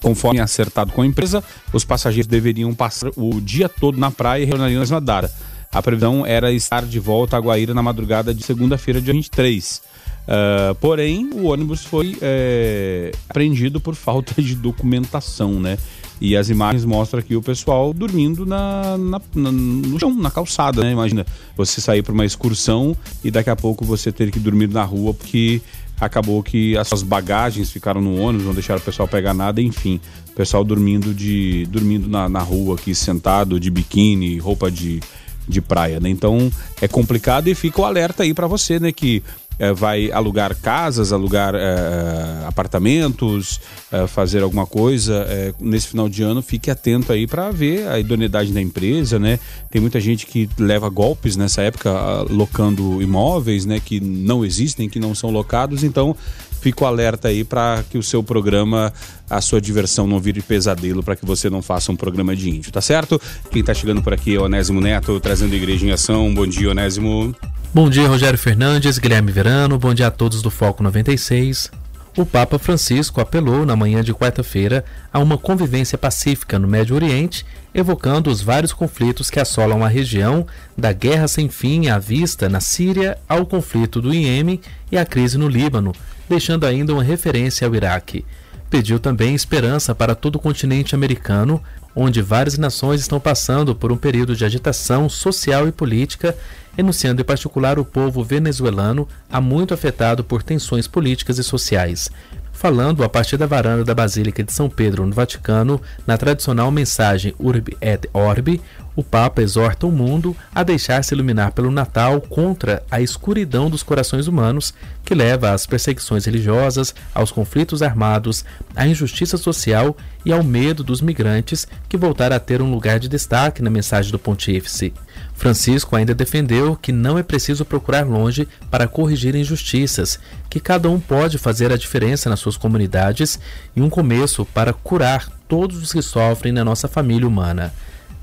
Conforme 0.00 0.40
acertado 0.40 0.92
com 0.92 1.02
a 1.02 1.06
empresa, 1.06 1.44
os 1.72 1.84
passageiros 1.84 2.26
deveriam 2.26 2.74
passar 2.74 3.10
o 3.16 3.40
dia 3.40 3.68
todo 3.68 3.98
na 3.98 4.10
praia 4.10 4.42
e 4.42 4.46
retornariam 4.46 4.76
na 4.76 4.80
mesma 4.80 5.00
data. 5.00 5.30
A 5.72 5.80
previsão 5.80 6.26
era 6.26 6.50
estar 6.52 6.84
de 6.84 6.98
volta 6.98 7.36
a 7.36 7.40
Guaíra 7.40 7.72
na 7.74 7.82
madrugada 7.82 8.34
de 8.34 8.42
segunda-feira, 8.42 9.00
dia 9.00 9.12
23. 9.12 9.82
Uh, 10.30 10.74
porém, 10.76 11.30
o 11.32 11.46
ônibus 11.46 11.84
foi 11.84 12.16
é, 12.20 13.12
apreendido 13.28 13.80
por 13.80 13.94
falta 13.94 14.40
de 14.42 14.54
documentação, 14.54 15.60
né? 15.60 15.78
E 16.20 16.36
as 16.36 16.50
imagens 16.50 16.84
mostram 16.84 17.20
aqui 17.20 17.34
o 17.34 17.40
pessoal 17.40 17.94
dormindo 17.94 18.44
na, 18.44 18.98
na, 18.98 19.20
na, 19.34 19.50
no 19.50 19.98
chão, 19.98 20.14
na 20.14 20.30
calçada, 20.30 20.84
né? 20.84 20.92
Imagina 20.92 21.24
você 21.56 21.80
sair 21.80 22.02
para 22.02 22.12
uma 22.12 22.26
excursão 22.26 22.94
e 23.24 23.30
daqui 23.30 23.48
a 23.48 23.56
pouco 23.56 23.84
você 23.84 24.12
ter 24.12 24.30
que 24.30 24.38
dormir 24.38 24.68
na 24.68 24.84
rua 24.84 25.14
porque 25.14 25.62
acabou 25.98 26.42
que 26.42 26.76
as 26.76 26.88
suas 26.88 27.02
bagagens 27.02 27.70
ficaram 27.70 28.00
no 28.00 28.20
ônibus, 28.20 28.46
não 28.46 28.54
deixaram 28.54 28.80
o 28.80 28.84
pessoal 28.84 29.08
pegar 29.08 29.32
nada, 29.32 29.62
enfim. 29.62 29.98
O 30.30 30.32
pessoal 30.32 30.62
dormindo 30.62 31.14
de 31.14 31.66
dormindo 31.66 32.08
na, 32.08 32.28
na 32.28 32.40
rua 32.40 32.74
aqui, 32.74 32.94
sentado, 32.94 33.58
de 33.58 33.70
biquíni, 33.70 34.38
roupa 34.38 34.70
de, 34.70 35.00
de 35.48 35.60
praia, 35.60 36.00
né? 36.00 36.10
Então 36.10 36.50
é 36.82 36.88
complicado 36.88 37.48
e 37.48 37.54
fica 37.54 37.80
o 37.80 37.84
alerta 37.84 38.24
aí 38.24 38.34
para 38.34 38.46
você, 38.46 38.78
né? 38.78 38.92
Que 38.92 39.22
é, 39.60 39.74
vai 39.74 40.10
alugar 40.10 40.56
casas, 40.56 41.12
alugar 41.12 41.54
é, 41.54 42.46
apartamentos, 42.46 43.60
é, 43.92 44.06
fazer 44.06 44.42
alguma 44.42 44.66
coisa 44.66 45.26
nesse 45.60 45.88
final 45.88 46.08
de 46.08 46.22
ano, 46.22 46.40
fique 46.40 46.70
atento 46.70 47.12
aí 47.12 47.26
para 47.26 47.50
ver 47.50 47.86
a 47.88 47.98
idoneidade 47.98 48.52
da 48.52 48.60
empresa, 48.60 49.18
né? 49.18 49.38
Tem 49.70 49.80
muita 49.80 50.00
gente 50.00 50.24
que 50.24 50.48
leva 50.58 50.88
golpes 50.88 51.36
nessa 51.36 51.60
época 51.60 51.90
locando 52.30 53.02
imóveis, 53.02 53.66
né? 53.66 53.80
Que 53.84 54.00
não 54.00 54.44
existem, 54.44 54.88
que 54.88 54.98
não 54.98 55.14
são 55.14 55.30
locados, 55.30 55.84
então 55.84 56.16
fico 56.60 56.86
alerta 56.86 57.28
aí 57.28 57.44
para 57.44 57.84
que 57.90 57.98
o 57.98 58.02
seu 58.02 58.22
programa, 58.22 58.92
a 59.28 59.40
sua 59.40 59.60
diversão 59.60 60.06
não 60.06 60.18
vire 60.18 60.40
pesadelo, 60.40 61.02
para 61.02 61.16
que 61.16 61.26
você 61.26 61.50
não 61.50 61.60
faça 61.60 61.92
um 61.92 61.96
programa 61.96 62.34
de 62.34 62.48
índio, 62.48 62.72
tá 62.72 62.80
certo? 62.80 63.20
Quem 63.50 63.60
está 63.60 63.74
chegando 63.74 64.02
por 64.02 64.14
aqui 64.14 64.36
é 64.36 64.38
o 64.38 64.44
Onésimo 64.44 64.80
Neto, 64.80 65.20
trazendo 65.20 65.54
Igreja 65.54 65.86
em 65.86 65.90
Ação. 65.90 66.32
Bom 66.32 66.46
dia, 66.46 66.70
Onésimo. 66.70 67.34
Bom 67.72 67.88
dia, 67.88 68.08
Rogério 68.08 68.36
Fernandes, 68.36 68.98
Guilherme 68.98 69.30
Verano, 69.30 69.78
bom 69.78 69.94
dia 69.94 70.08
a 70.08 70.10
todos 70.10 70.42
do 70.42 70.50
Foco 70.50 70.82
96. 70.82 71.70
O 72.16 72.26
Papa 72.26 72.58
Francisco 72.58 73.20
apelou 73.20 73.64
na 73.64 73.76
manhã 73.76 74.02
de 74.02 74.12
quarta-feira 74.12 74.84
a 75.12 75.20
uma 75.20 75.38
convivência 75.38 75.96
pacífica 75.96 76.58
no 76.58 76.66
Médio 76.66 76.96
Oriente, 76.96 77.46
evocando 77.72 78.28
os 78.28 78.42
vários 78.42 78.72
conflitos 78.72 79.30
que 79.30 79.38
assolam 79.38 79.84
a 79.84 79.88
região, 79.88 80.44
da 80.76 80.92
guerra 80.92 81.28
sem 81.28 81.48
fim 81.48 81.86
à 81.86 81.96
vista 81.96 82.48
na 82.48 82.58
Síria 82.58 83.16
ao 83.28 83.46
conflito 83.46 84.02
do 84.02 84.12
Iêmen 84.12 84.60
e 84.90 84.98
à 84.98 85.06
crise 85.06 85.38
no 85.38 85.46
Líbano, 85.46 85.92
deixando 86.28 86.66
ainda 86.66 86.92
uma 86.92 87.04
referência 87.04 87.68
ao 87.68 87.74
Iraque. 87.76 88.24
Pediu 88.68 88.98
também 88.98 89.32
esperança 89.32 89.94
para 89.94 90.16
todo 90.16 90.36
o 90.36 90.40
continente 90.40 90.94
americano, 90.94 91.62
onde 91.94 92.22
várias 92.22 92.56
nações 92.56 93.00
estão 93.00 93.18
passando 93.18 93.74
por 93.74 93.90
um 93.90 93.96
período 93.96 94.36
de 94.36 94.44
agitação 94.44 95.08
social 95.08 95.66
e 95.66 95.72
política, 95.72 96.36
enunciando 96.76 97.20
em 97.20 97.24
particular 97.24 97.78
o 97.78 97.84
povo 97.84 98.22
venezuelano, 98.22 99.06
há 99.30 99.40
muito 99.40 99.74
afetado 99.74 100.24
por 100.24 100.42
tensões 100.42 100.86
políticas 100.86 101.38
e 101.38 101.44
sociais. 101.44 102.10
Falando 102.52 103.02
a 103.02 103.08
partir 103.08 103.38
da 103.38 103.46
varanda 103.46 103.84
da 103.84 103.94
Basílica 103.94 104.44
de 104.44 104.52
São 104.52 104.68
Pedro, 104.68 105.06
no 105.06 105.14
Vaticano, 105.14 105.80
na 106.06 106.18
tradicional 106.18 106.70
mensagem 106.70 107.34
Urbi 107.38 107.74
et 107.80 108.06
Orbi, 108.12 108.60
o 108.94 109.02
Papa 109.02 109.40
exorta 109.40 109.86
o 109.86 109.90
mundo 109.92 110.36
a 110.54 110.62
deixar-se 110.62 111.14
iluminar 111.14 111.52
pelo 111.52 111.70
Natal 111.70 112.20
contra 112.20 112.82
a 112.90 113.00
escuridão 113.00 113.70
dos 113.70 113.82
corações 113.82 114.26
humanos 114.26 114.74
que 115.10 115.14
leva 115.16 115.50
às 115.50 115.66
perseguições 115.66 116.24
religiosas, 116.24 116.94
aos 117.12 117.32
conflitos 117.32 117.82
armados, 117.82 118.44
à 118.76 118.86
injustiça 118.86 119.36
social 119.36 119.96
e 120.24 120.32
ao 120.32 120.40
medo 120.40 120.84
dos 120.84 121.00
migrantes 121.00 121.66
que 121.88 121.96
voltaram 121.96 122.36
a 122.36 122.38
ter 122.38 122.62
um 122.62 122.70
lugar 122.70 123.00
de 123.00 123.08
destaque 123.08 123.60
na 123.60 123.68
mensagem 123.70 124.12
do 124.12 124.20
pontífice. 124.20 124.92
Francisco 125.34 125.96
ainda 125.96 126.14
defendeu 126.14 126.76
que 126.76 126.92
não 126.92 127.18
é 127.18 127.24
preciso 127.24 127.64
procurar 127.64 128.06
longe 128.06 128.46
para 128.70 128.86
corrigir 128.86 129.34
injustiças, 129.34 130.20
que 130.48 130.60
cada 130.60 130.88
um 130.88 131.00
pode 131.00 131.38
fazer 131.38 131.72
a 131.72 131.76
diferença 131.76 132.30
nas 132.30 132.38
suas 132.38 132.56
comunidades 132.56 133.36
e 133.74 133.82
um 133.82 133.90
começo 133.90 134.44
para 134.44 134.72
curar 134.72 135.28
todos 135.48 135.82
os 135.82 135.92
que 135.92 136.02
sofrem 136.02 136.52
na 136.52 136.64
nossa 136.64 136.86
família 136.86 137.26
humana. 137.26 137.72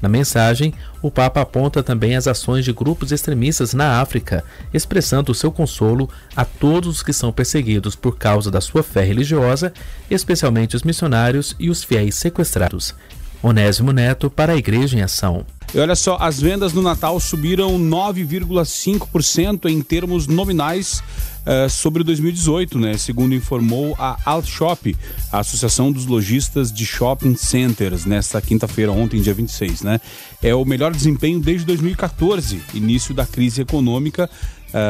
Na 0.01 0.07
mensagem, 0.07 0.73
o 1.01 1.09
Papa 1.09 1.41
aponta 1.41 1.81
também 1.81 2.15
as 2.15 2.27
ações 2.27 2.63
de 2.63 2.71
grupos 2.71 3.11
extremistas 3.11 3.73
na 3.73 3.99
África, 3.99 4.43
expressando 4.73 5.33
seu 5.33 5.51
consolo 5.51 6.09
a 6.35 6.45
todos 6.45 6.97
os 6.97 7.03
que 7.03 7.13
são 7.13 7.31
perseguidos 7.31 7.95
por 7.95 8.17
causa 8.17 8.51
da 8.51 8.61
sua 8.61 8.83
fé 8.83 9.03
religiosa, 9.03 9.73
especialmente 10.09 10.75
os 10.75 10.83
missionários 10.83 11.55
e 11.59 11.69
os 11.69 11.83
fiéis 11.83 12.15
sequestrados. 12.15 12.93
Onésimo 13.41 13.91
Neto 13.91 14.29
para 14.29 14.53
a 14.53 14.57
Igreja 14.57 14.97
em 14.97 15.01
Ação. 15.01 15.45
E 15.73 15.79
olha 15.79 15.95
só, 15.95 16.17
as 16.19 16.39
vendas 16.39 16.71
no 16.71 16.81
Natal 16.81 17.19
subiram 17.19 17.77
9,5% 17.77 19.69
em 19.69 19.81
termos 19.81 20.25
nominais 20.25 21.03
uh, 21.45 21.69
sobre 21.69 22.05
2018, 22.05 22.79
né? 22.79 22.97
Segundo 22.97 23.35
informou 23.35 23.93
a 23.99 24.17
Altshop, 24.23 24.95
a 25.29 25.39
Associação 25.39 25.91
dos 25.91 26.05
Lojistas 26.05 26.71
de 26.71 26.85
Shopping 26.85 27.35
Centers, 27.35 28.05
nesta 28.05 28.41
quinta-feira, 28.41 28.93
ontem, 28.93 29.21
dia 29.21 29.33
26, 29.33 29.81
né? 29.81 29.99
É 30.41 30.55
o 30.55 30.63
melhor 30.63 30.93
desempenho 30.93 31.41
desde 31.41 31.65
2014, 31.65 32.61
início 32.73 33.13
da 33.13 33.25
crise 33.25 33.61
econômica 33.61 34.29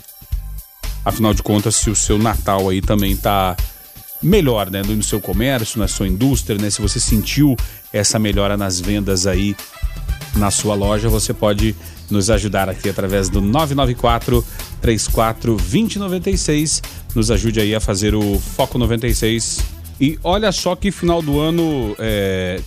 afinal 1.05 1.33
de 1.33 1.41
contas 1.41 1.75
se 1.75 1.89
o 1.89 1.95
seu 1.95 2.17
Natal 2.17 2.69
aí 2.69 2.81
também 2.81 3.15
tá 3.15 3.55
melhor, 4.21 4.69
né, 4.69 4.81
no 4.83 5.01
seu 5.01 5.21
comércio, 5.21 5.79
na 5.79 5.87
sua 5.87 6.07
indústria, 6.07 6.59
né? 6.59 6.69
Se 6.69 6.81
você 6.81 6.99
sentiu 6.99 7.55
essa 7.93 8.19
melhora 8.19 8.57
nas 8.57 8.79
vendas 8.79 9.25
aí 9.25 9.55
na 10.35 10.51
sua 10.51 10.75
loja, 10.75 11.09
você 11.09 11.33
pode 11.33 11.75
nos 12.09 12.29
ajudar 12.29 12.69
aqui 12.69 12.89
através 12.89 13.29
do 13.29 13.41
994 13.41 14.45
34 14.81 15.55
2096. 15.55 16.81
Nos 17.15 17.31
ajude 17.31 17.59
aí 17.59 17.73
a 17.73 17.79
fazer 17.79 18.13
o 18.13 18.39
Foco 18.39 18.77
96. 18.77 19.63
E 19.99 20.17
olha 20.23 20.51
só 20.51 20.75
que 20.75 20.91
final 20.91 21.21
do 21.21 21.39
ano 21.39 21.95
é, 21.99 22.61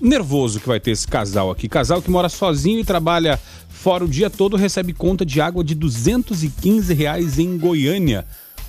nervoso 0.00 0.58
que 0.58 0.66
vai 0.66 0.80
ter 0.80 0.90
esse 0.90 1.06
casal 1.06 1.50
aqui. 1.50 1.68
Casal 1.68 2.02
que 2.02 2.10
mora 2.10 2.28
sozinho 2.28 2.80
e 2.80 2.84
trabalha 2.84 3.38
fora 3.68 4.04
o 4.04 4.08
dia 4.08 4.30
todo 4.30 4.56
recebe 4.56 4.92
conta 4.92 5.26
de 5.26 5.40
água 5.40 5.62
de 5.62 5.74
215 5.74 6.94
reais 6.94 7.38
em 7.38 7.58
Goiânia. 7.58 8.24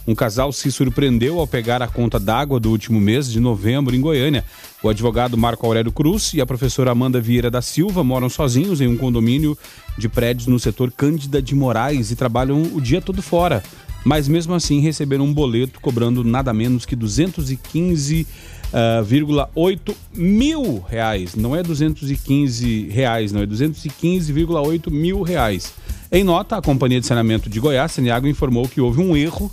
Um 0.07 0.13
casal 0.13 0.51
se 0.51 0.71
surpreendeu 0.71 1.39
ao 1.39 1.47
pegar 1.47 1.81
a 1.81 1.87
conta 1.87 2.19
d'água 2.19 2.59
do 2.59 2.69
último 2.69 3.01
mês 3.01 3.31
de 3.31 3.39
novembro 3.39 3.95
em 3.95 4.01
Goiânia. 4.01 4.45
O 4.83 4.89
advogado 4.89 5.35
Marco 5.35 5.65
Aurélio 5.65 5.91
Cruz 5.91 6.31
e 6.33 6.41
a 6.41 6.45
professora 6.45 6.91
Amanda 6.91 7.19
Vieira 7.19 7.49
da 7.49 7.61
Silva 7.61 8.03
moram 8.03 8.29
sozinhos 8.29 8.81
em 8.81 8.87
um 8.87 8.97
condomínio 8.97 9.57
de 9.97 10.07
prédios 10.07 10.45
no 10.45 10.59
setor 10.59 10.91
Cândida 10.91 11.41
de 11.41 11.55
Moraes 11.55 12.11
e 12.11 12.15
trabalham 12.15 12.61
o 12.61 12.79
dia 12.79 13.01
todo 13.01 13.21
fora. 13.23 13.63
Mas 14.05 14.27
mesmo 14.27 14.53
assim 14.53 14.79
receberam 14.79 15.25
um 15.25 15.33
boleto 15.33 15.81
cobrando 15.81 16.23
nada 16.23 16.53
menos 16.53 16.85
que 16.85 16.95
215 16.95 18.25
Uh, 18.65 19.05
mil 20.13 20.81
reais. 20.81 21.33
Não 21.33 21.55
é 21.55 21.63
215 21.63 22.89
reais, 22.89 23.31
não, 23.31 23.41
é 23.41 23.45
215,8 23.45 24.91
mil 24.91 25.21
reais. 25.21 25.71
Em 26.11 26.25
nota, 26.25 26.57
a 26.57 26.61
Companhia 26.61 26.99
de 26.99 27.05
Saneamento 27.05 27.49
de 27.49 27.59
Goiás, 27.59 27.93
Saneago, 27.93 28.27
informou 28.27 28.67
que 28.67 28.81
houve 28.81 28.99
um 28.99 29.15
erro 29.15 29.49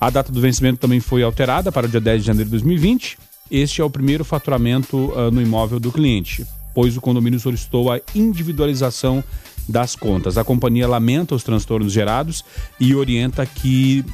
A 0.00 0.10
data 0.10 0.32
do 0.32 0.40
vencimento 0.40 0.80
também 0.80 0.98
foi 0.98 1.22
alterada 1.22 1.70
para 1.70 1.86
o 1.86 1.88
dia 1.88 2.00
10 2.00 2.22
de 2.22 2.26
janeiro 2.26 2.46
de 2.46 2.52
2020. 2.52 3.16
Este 3.48 3.80
é 3.80 3.84
o 3.84 3.90
primeiro 3.90 4.24
faturamento 4.24 4.96
uh, 4.96 5.30
no 5.30 5.40
imóvel 5.40 5.78
do 5.78 5.92
cliente, 5.92 6.44
pois 6.74 6.96
o 6.96 7.00
condomínio 7.00 7.40
solicitou 7.40 7.92
a 7.92 8.00
individualização 8.14 9.22
das 9.68 9.94
contas. 9.94 10.36
A 10.36 10.44
companhia 10.44 10.88
lamenta 10.88 11.34
os 11.34 11.44
transtornos 11.44 11.92
gerados 11.92 12.44
e 12.80 12.94
orienta 12.94 13.46
que 13.46 14.04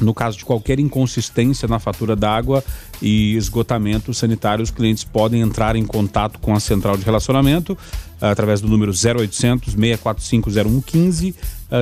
no 0.00 0.12
caso 0.12 0.36
de 0.36 0.44
qualquer 0.44 0.80
inconsistência 0.80 1.68
na 1.68 1.78
fatura 1.78 2.16
d'água, 2.16 2.64
e 3.02 3.36
esgotamento 3.36 4.14
sanitário, 4.14 4.62
os 4.62 4.70
clientes 4.70 5.02
podem 5.04 5.42
entrar 5.42 5.74
em 5.76 5.84
contato 5.84 6.38
com 6.38 6.54
a 6.54 6.60
central 6.60 6.96
de 6.96 7.04
relacionamento 7.04 7.76
através 8.20 8.60
do 8.60 8.68
número 8.68 8.92
0800 8.92 9.74
645 9.74 10.50
0115 10.50 11.34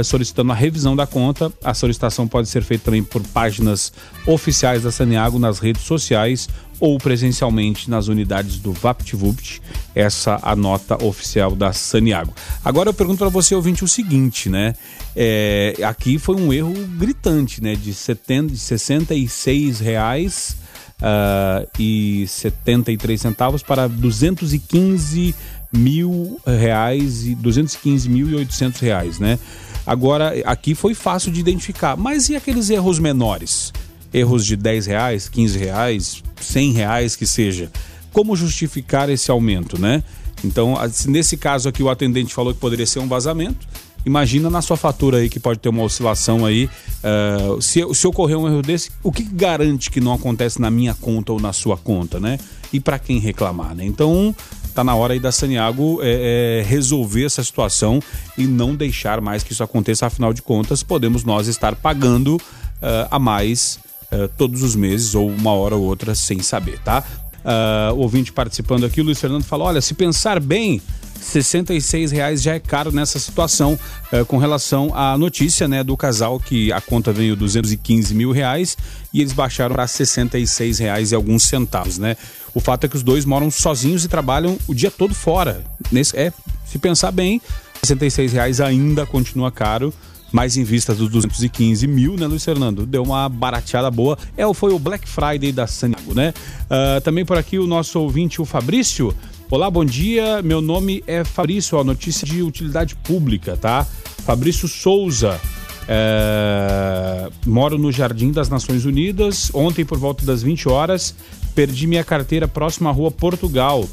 solicitando 0.04 0.52
a 0.52 0.54
revisão 0.54 0.94
da 0.94 1.06
conta. 1.06 1.52
A 1.64 1.74
solicitação 1.74 2.26
pode 2.28 2.48
ser 2.48 2.62
feita 2.62 2.84
também 2.84 3.02
por 3.02 3.22
páginas 3.28 3.92
oficiais 4.26 4.84
da 4.84 4.92
Saniago 4.92 5.38
nas 5.38 5.58
redes 5.58 5.82
sociais 5.82 6.48
ou 6.78 6.96
presencialmente 6.96 7.90
nas 7.90 8.08
unidades 8.08 8.58
do 8.58 8.72
VaptVupt, 8.72 9.60
essa 9.94 10.38
a 10.42 10.56
nota 10.56 11.04
oficial 11.04 11.54
da 11.54 11.74
Saniago. 11.74 12.32
Agora 12.64 12.88
eu 12.88 12.94
pergunto 12.94 13.18
para 13.18 13.28
você, 13.28 13.54
ouvinte, 13.54 13.84
o 13.84 13.88
seguinte, 13.88 14.48
né? 14.48 14.74
É, 15.14 15.74
aqui 15.84 16.18
foi 16.18 16.36
um 16.36 16.50
erro 16.52 16.72
gritante, 16.96 17.62
né? 17.62 17.74
De, 17.74 17.92
70, 17.92 18.52
de 18.54 18.58
66 18.58 19.80
reais 19.80 20.56
uh, 21.00 21.68
e 21.78 22.26
73 22.28 23.20
centavos 23.20 23.62
para 23.62 23.88
215 23.88 25.34
mil 25.72 26.40
reais 26.46 27.26
e 27.26 27.34
215 27.34 28.08
mil 28.08 28.28
e 28.30 28.34
800 28.34 28.80
reais, 28.80 29.18
né? 29.18 29.38
Agora, 29.86 30.34
aqui 30.44 30.74
foi 30.74 30.94
fácil 30.94 31.32
de 31.32 31.40
identificar, 31.40 31.96
mas 31.96 32.28
e 32.28 32.36
aqueles 32.36 32.70
erros 32.70 32.98
menores? 32.98 33.72
Erros 34.12 34.44
de 34.44 34.56
10 34.56 34.86
reais, 34.86 35.28
15 35.28 35.58
reais, 35.58 36.22
100 36.40 36.72
reais 36.72 37.16
que 37.16 37.26
seja. 37.26 37.70
Como 38.12 38.36
justificar 38.36 39.08
esse 39.08 39.30
aumento, 39.30 39.80
né? 39.80 40.02
Então, 40.44 40.74
nesse 41.06 41.36
caso 41.36 41.68
aqui, 41.68 41.82
o 41.82 41.88
atendente 41.88 42.34
falou 42.34 42.52
que 42.52 42.60
poderia 42.60 42.86
ser 42.86 42.98
um 42.98 43.08
vazamento. 43.08 43.66
Imagina 44.04 44.48
na 44.48 44.62
sua 44.62 44.76
fatura 44.76 45.18
aí 45.18 45.28
que 45.28 45.38
pode 45.38 45.58
ter 45.58 45.68
uma 45.68 45.82
oscilação 45.82 46.46
aí. 46.46 46.68
Uh, 47.04 47.60
se, 47.60 47.82
se 47.94 48.06
ocorrer 48.06 48.38
um 48.38 48.46
erro 48.46 48.62
desse, 48.62 48.90
o 49.02 49.12
que 49.12 49.22
garante 49.22 49.90
que 49.90 50.00
não 50.00 50.12
acontece 50.12 50.60
na 50.60 50.70
minha 50.70 50.94
conta 50.94 51.32
ou 51.32 51.40
na 51.40 51.52
sua 51.52 51.76
conta, 51.76 52.18
né? 52.18 52.38
E 52.72 52.80
para 52.80 52.98
quem 52.98 53.18
reclamar, 53.18 53.74
né? 53.74 53.84
Então, 53.84 54.34
tá 54.74 54.82
na 54.82 54.94
hora 54.94 55.12
aí 55.12 55.20
da 55.20 55.30
Saniago 55.30 56.00
é, 56.02 56.60
é, 56.60 56.68
resolver 56.68 57.24
essa 57.24 57.42
situação 57.44 58.00
e 58.38 58.46
não 58.46 58.74
deixar 58.74 59.20
mais 59.20 59.42
que 59.42 59.52
isso 59.52 59.62
aconteça. 59.62 60.06
Afinal 60.06 60.32
de 60.32 60.40
contas, 60.40 60.82
podemos 60.82 61.24
nós 61.24 61.46
estar 61.46 61.74
pagando 61.74 62.36
uh, 62.36 63.08
a 63.10 63.18
mais 63.18 63.78
uh, 64.12 64.28
todos 64.38 64.62
os 64.62 64.74
meses 64.74 65.14
ou 65.14 65.28
uma 65.28 65.52
hora 65.52 65.76
ou 65.76 65.82
outra 65.82 66.14
sem 66.14 66.40
saber, 66.40 66.78
tá? 66.80 67.04
Uh, 67.44 67.94
ouvinte 67.96 68.32
participando 68.32 68.84
aqui, 68.84 69.00
o 69.00 69.04
Luiz 69.04 69.18
Fernando 69.18 69.44
fala: 69.44 69.64
olha, 69.64 69.80
se 69.80 69.94
pensar 69.94 70.38
bem, 70.40 70.80
66 71.20 72.10
reais 72.10 72.42
já 72.42 72.54
é 72.54 72.60
caro 72.60 72.90
nessa 72.90 73.18
situação 73.18 73.78
uh, 74.12 74.24
com 74.26 74.38
relação 74.38 74.94
à 74.94 75.16
notícia 75.16 75.68
né, 75.68 75.84
do 75.84 75.96
casal 75.96 76.40
que 76.40 76.72
a 76.72 76.80
conta 76.80 77.12
veio 77.12 77.36
215 77.36 78.14
mil 78.14 78.32
reais 78.32 78.76
e 79.12 79.20
eles 79.20 79.32
baixaram 79.32 79.74
para 79.74 79.86
66 79.86 80.78
reais 80.78 81.12
e 81.12 81.14
alguns 81.14 81.44
centavos, 81.44 81.98
né? 81.98 82.16
O 82.54 82.60
fato 82.60 82.84
é 82.84 82.88
que 82.88 82.96
os 82.96 83.02
dois 83.02 83.24
moram 83.24 83.50
sozinhos 83.50 84.04
e 84.04 84.08
trabalham 84.08 84.58
o 84.66 84.74
dia 84.74 84.90
todo 84.90 85.14
fora. 85.14 85.62
Nesse, 85.90 86.16
é, 86.16 86.32
se 86.66 86.78
pensar 86.78 87.12
bem, 87.12 87.40
66 87.82 88.32
reais 88.32 88.60
ainda 88.60 89.06
continua 89.06 89.50
caro 89.50 89.94
mas 90.32 90.56
em 90.56 90.64
vista 90.64 90.94
dos 90.94 91.08
215 91.10 91.86
mil, 91.86 92.16
né, 92.16 92.26
Luiz 92.26 92.44
Fernando? 92.44 92.86
Deu 92.86 93.02
uma 93.02 93.28
barateada 93.28 93.90
boa. 93.90 94.16
É, 94.36 94.52
foi 94.54 94.72
o 94.72 94.78
Black 94.78 95.08
Friday 95.08 95.52
da 95.52 95.66
Saniago, 95.66 96.14
né? 96.14 96.32
Uh, 96.66 97.00
também 97.00 97.24
por 97.24 97.36
aqui 97.36 97.58
o 97.58 97.66
nosso 97.66 97.98
ouvinte, 98.00 98.40
o 98.40 98.44
Fabrício. 98.44 99.14
Olá, 99.50 99.68
bom 99.68 99.84
dia. 99.84 100.40
Meu 100.42 100.60
nome 100.60 101.02
é 101.06 101.24
Fabrício, 101.24 101.78
a 101.78 101.84
notícia 101.84 102.26
de 102.26 102.42
utilidade 102.42 102.94
pública, 102.94 103.56
tá? 103.56 103.84
Fabrício 104.24 104.68
Souza. 104.68 105.40
É... 105.88 107.28
Moro 107.44 107.76
no 107.76 107.90
Jardim 107.90 108.30
das 108.30 108.48
Nações 108.48 108.84
Unidas. 108.84 109.50
Ontem, 109.52 109.84
por 109.84 109.98
volta 109.98 110.24
das 110.24 110.40
20 110.40 110.68
horas, 110.68 111.14
perdi 111.52 111.88
minha 111.88 112.04
carteira 112.04 112.46
próxima 112.46 112.90
à 112.90 112.92
rua 112.92 113.10
Portugal. 113.10 113.88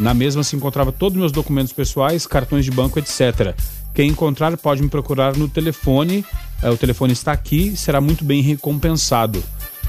Na 0.00 0.12
mesma 0.12 0.42
se 0.42 0.56
encontrava 0.56 0.90
todos 0.90 1.14
os 1.14 1.20
meus 1.20 1.30
documentos 1.30 1.72
pessoais, 1.72 2.26
cartões 2.26 2.64
de 2.64 2.70
banco, 2.70 2.98
etc. 2.98 3.54
Quem 3.94 4.10
encontrar 4.10 4.56
pode 4.56 4.82
me 4.82 4.88
procurar 4.88 5.36
no 5.36 5.48
telefone. 5.48 6.24
É, 6.62 6.70
o 6.70 6.76
telefone 6.76 7.12
está 7.12 7.32
aqui, 7.32 7.76
será 7.76 8.00
muito 8.00 8.24
bem 8.24 8.42
recompensado. 8.42 9.42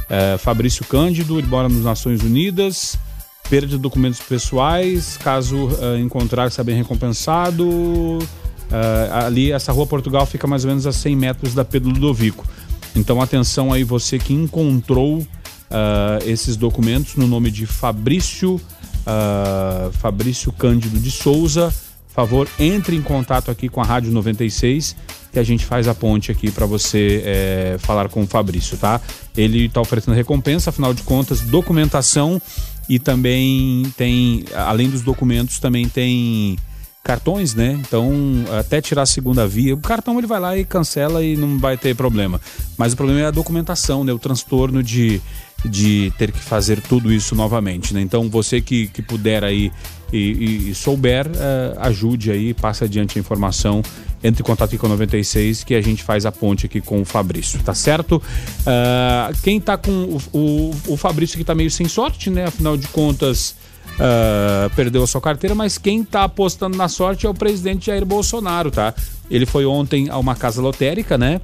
É, 0.09 0.37
Fabrício 0.37 0.85
Cândido, 0.85 1.37
ele 1.37 1.47
mora 1.47 1.69
nas 1.69 1.83
Nações 1.83 2.21
Unidas. 2.21 2.97
Perda 3.49 3.67
de 3.67 3.77
documentos 3.77 4.21
pessoais, 4.21 5.17
caso 5.17 5.65
uh, 5.65 5.97
encontrar, 5.99 6.49
será 6.51 6.63
bem 6.63 6.77
recompensado. 6.77 7.67
Uh, 7.67 9.25
ali, 9.25 9.51
essa 9.51 9.73
rua 9.73 9.85
Portugal 9.85 10.25
fica 10.25 10.47
mais 10.47 10.63
ou 10.63 10.69
menos 10.69 10.87
a 10.87 10.93
100 10.93 11.15
metros 11.17 11.53
da 11.53 11.65
Pedro 11.65 11.89
Ludovico. 11.89 12.47
Então, 12.95 13.21
atenção 13.21 13.73
aí, 13.73 13.83
você 13.83 14.17
que 14.17 14.33
encontrou 14.33 15.17
uh, 15.17 15.27
esses 16.25 16.55
documentos 16.55 17.15
no 17.15 17.27
nome 17.27 17.51
de 17.51 17.65
Fabrício, 17.65 18.59
Fabrício 19.93 20.51
Cândido 20.53 20.99
de 20.99 21.09
Souza 21.09 21.73
favor, 22.13 22.47
entre 22.59 22.95
em 22.95 23.01
contato 23.01 23.49
aqui 23.49 23.69
com 23.69 23.81
a 23.81 23.85
Rádio 23.85 24.11
96 24.11 24.95
que 25.31 25.39
a 25.39 25.43
gente 25.43 25.65
faz 25.65 25.87
a 25.87 25.95
ponte 25.95 26.29
aqui 26.31 26.51
para 26.51 26.65
você 26.65 27.23
é, 27.25 27.77
falar 27.79 28.09
com 28.09 28.21
o 28.21 28.27
Fabrício, 28.27 28.77
tá? 28.77 28.99
Ele 29.35 29.65
está 29.65 29.79
oferecendo 29.79 30.13
recompensa, 30.13 30.69
afinal 30.69 30.93
de 30.93 31.03
contas, 31.03 31.39
documentação 31.41 32.41
e 32.89 32.99
também 32.99 33.83
tem, 33.95 34.43
além 34.53 34.89
dos 34.89 35.01
documentos, 35.01 35.57
também 35.59 35.87
tem 35.87 36.57
cartões, 37.03 37.55
né? 37.55 37.79
Então, 37.79 38.11
até 38.59 38.79
tirar 38.79 39.03
a 39.03 39.05
segunda 39.05 39.47
via, 39.47 39.73
o 39.73 39.77
cartão 39.77 40.17
ele 40.17 40.27
vai 40.27 40.39
lá 40.39 40.57
e 40.57 40.63
cancela 40.63 41.23
e 41.23 41.35
não 41.35 41.57
vai 41.57 41.77
ter 41.77 41.95
problema. 41.95 42.39
Mas 42.77 42.93
o 42.93 42.97
problema 42.97 43.21
é 43.21 43.25
a 43.25 43.31
documentação, 43.31 44.03
né? 44.03 44.13
O 44.13 44.19
transtorno 44.19 44.83
de, 44.83 45.19
de 45.65 46.13
ter 46.17 46.31
que 46.31 46.39
fazer 46.39 46.79
tudo 46.81 47.11
isso 47.11 47.35
novamente, 47.35 47.93
né? 47.93 48.01
Então, 48.01 48.29
você 48.29 48.61
que, 48.61 48.87
que 48.87 49.01
puder 49.01 49.43
aí 49.43 49.71
e, 50.13 50.69
e, 50.69 50.75
souber, 50.75 51.27
uh, 51.27 51.79
ajude 51.79 52.31
aí, 52.31 52.53
passe 52.53 52.83
adiante 52.83 53.17
a 53.17 53.19
informação, 53.19 53.81
entre 54.23 54.41
em 54.43 54.45
contato 54.45 54.77
com 54.77 54.85
a 54.85 54.89
96 54.89 55.63
que 55.63 55.73
a 55.73 55.81
gente 55.81 56.03
faz 56.03 56.25
a 56.25 56.31
ponte 56.31 56.65
aqui 56.65 56.81
com 56.81 57.01
o 57.01 57.05
Fabrício, 57.05 57.59
tá 57.63 57.73
certo? 57.73 58.17
Uh, 58.17 59.41
quem 59.41 59.59
tá 59.59 59.77
com 59.77 59.91
o, 59.91 60.37
o, 60.37 60.75
o 60.89 60.97
Fabrício 60.97 61.37
que 61.37 61.43
tá 61.43 61.55
meio 61.55 61.71
sem 61.71 61.87
sorte, 61.87 62.29
né? 62.29 62.45
Afinal 62.45 62.77
de 62.77 62.87
contas, 62.89 63.55
uh, 63.95 64.69
perdeu 64.75 65.03
a 65.03 65.07
sua 65.07 65.21
carteira, 65.21 65.55
mas 65.55 65.77
quem 65.77 66.03
tá 66.03 66.23
apostando 66.23 66.77
na 66.77 66.87
sorte 66.87 67.25
é 67.25 67.29
o 67.29 67.33
presidente 67.33 67.87
Jair 67.87 68.05
Bolsonaro, 68.05 68.71
tá? 68.71 68.93
Ele 69.29 69.45
foi 69.45 69.65
ontem 69.65 70.09
a 70.09 70.17
uma 70.17 70.35
casa 70.35 70.61
lotérica, 70.61 71.17
né? 71.17 71.41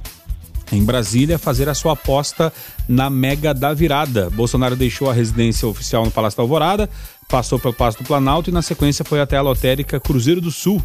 em 0.72 0.84
Brasília 0.84 1.38
fazer 1.38 1.68
a 1.68 1.74
sua 1.74 1.92
aposta 1.92 2.52
na 2.88 3.08
Mega 3.08 3.54
da 3.54 3.72
Virada. 3.72 4.30
Bolsonaro 4.30 4.76
deixou 4.76 5.10
a 5.10 5.14
residência 5.14 5.66
oficial 5.66 6.04
no 6.04 6.10
Palácio 6.10 6.36
da 6.36 6.42
Alvorada, 6.42 6.90
passou 7.28 7.58
pelo 7.58 7.74
Passo 7.74 7.98
do 7.98 8.04
Planalto 8.04 8.50
e 8.50 8.52
na 8.52 8.62
sequência 8.62 9.04
foi 9.04 9.20
até 9.20 9.36
a 9.36 9.42
lotérica 9.42 10.00
Cruzeiro 10.00 10.40
do 10.40 10.50
Sul. 10.50 10.82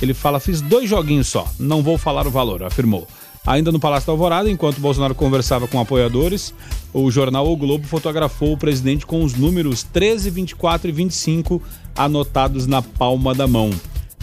Ele 0.00 0.14
fala: 0.14 0.40
fiz 0.40 0.60
dois 0.60 0.88
joguinhos 0.88 1.28
só, 1.28 1.48
não 1.58 1.82
vou 1.82 1.98
falar 1.98 2.26
o 2.26 2.30
valor, 2.30 2.62
afirmou. 2.62 3.06
Ainda 3.46 3.70
no 3.70 3.78
Palácio 3.78 4.06
da 4.06 4.12
Alvorada, 4.12 4.50
enquanto 4.50 4.80
Bolsonaro 4.80 5.14
conversava 5.14 5.68
com 5.68 5.78
apoiadores, 5.78 6.54
o 6.94 7.10
jornal 7.10 7.46
O 7.46 7.56
Globo 7.56 7.86
fotografou 7.86 8.54
o 8.54 8.56
presidente 8.56 9.04
com 9.04 9.22
os 9.22 9.34
números 9.34 9.82
13, 9.82 10.30
24 10.30 10.88
e 10.88 10.92
25 10.92 11.62
anotados 11.94 12.66
na 12.66 12.80
palma 12.80 13.34
da 13.34 13.46
mão. 13.46 13.70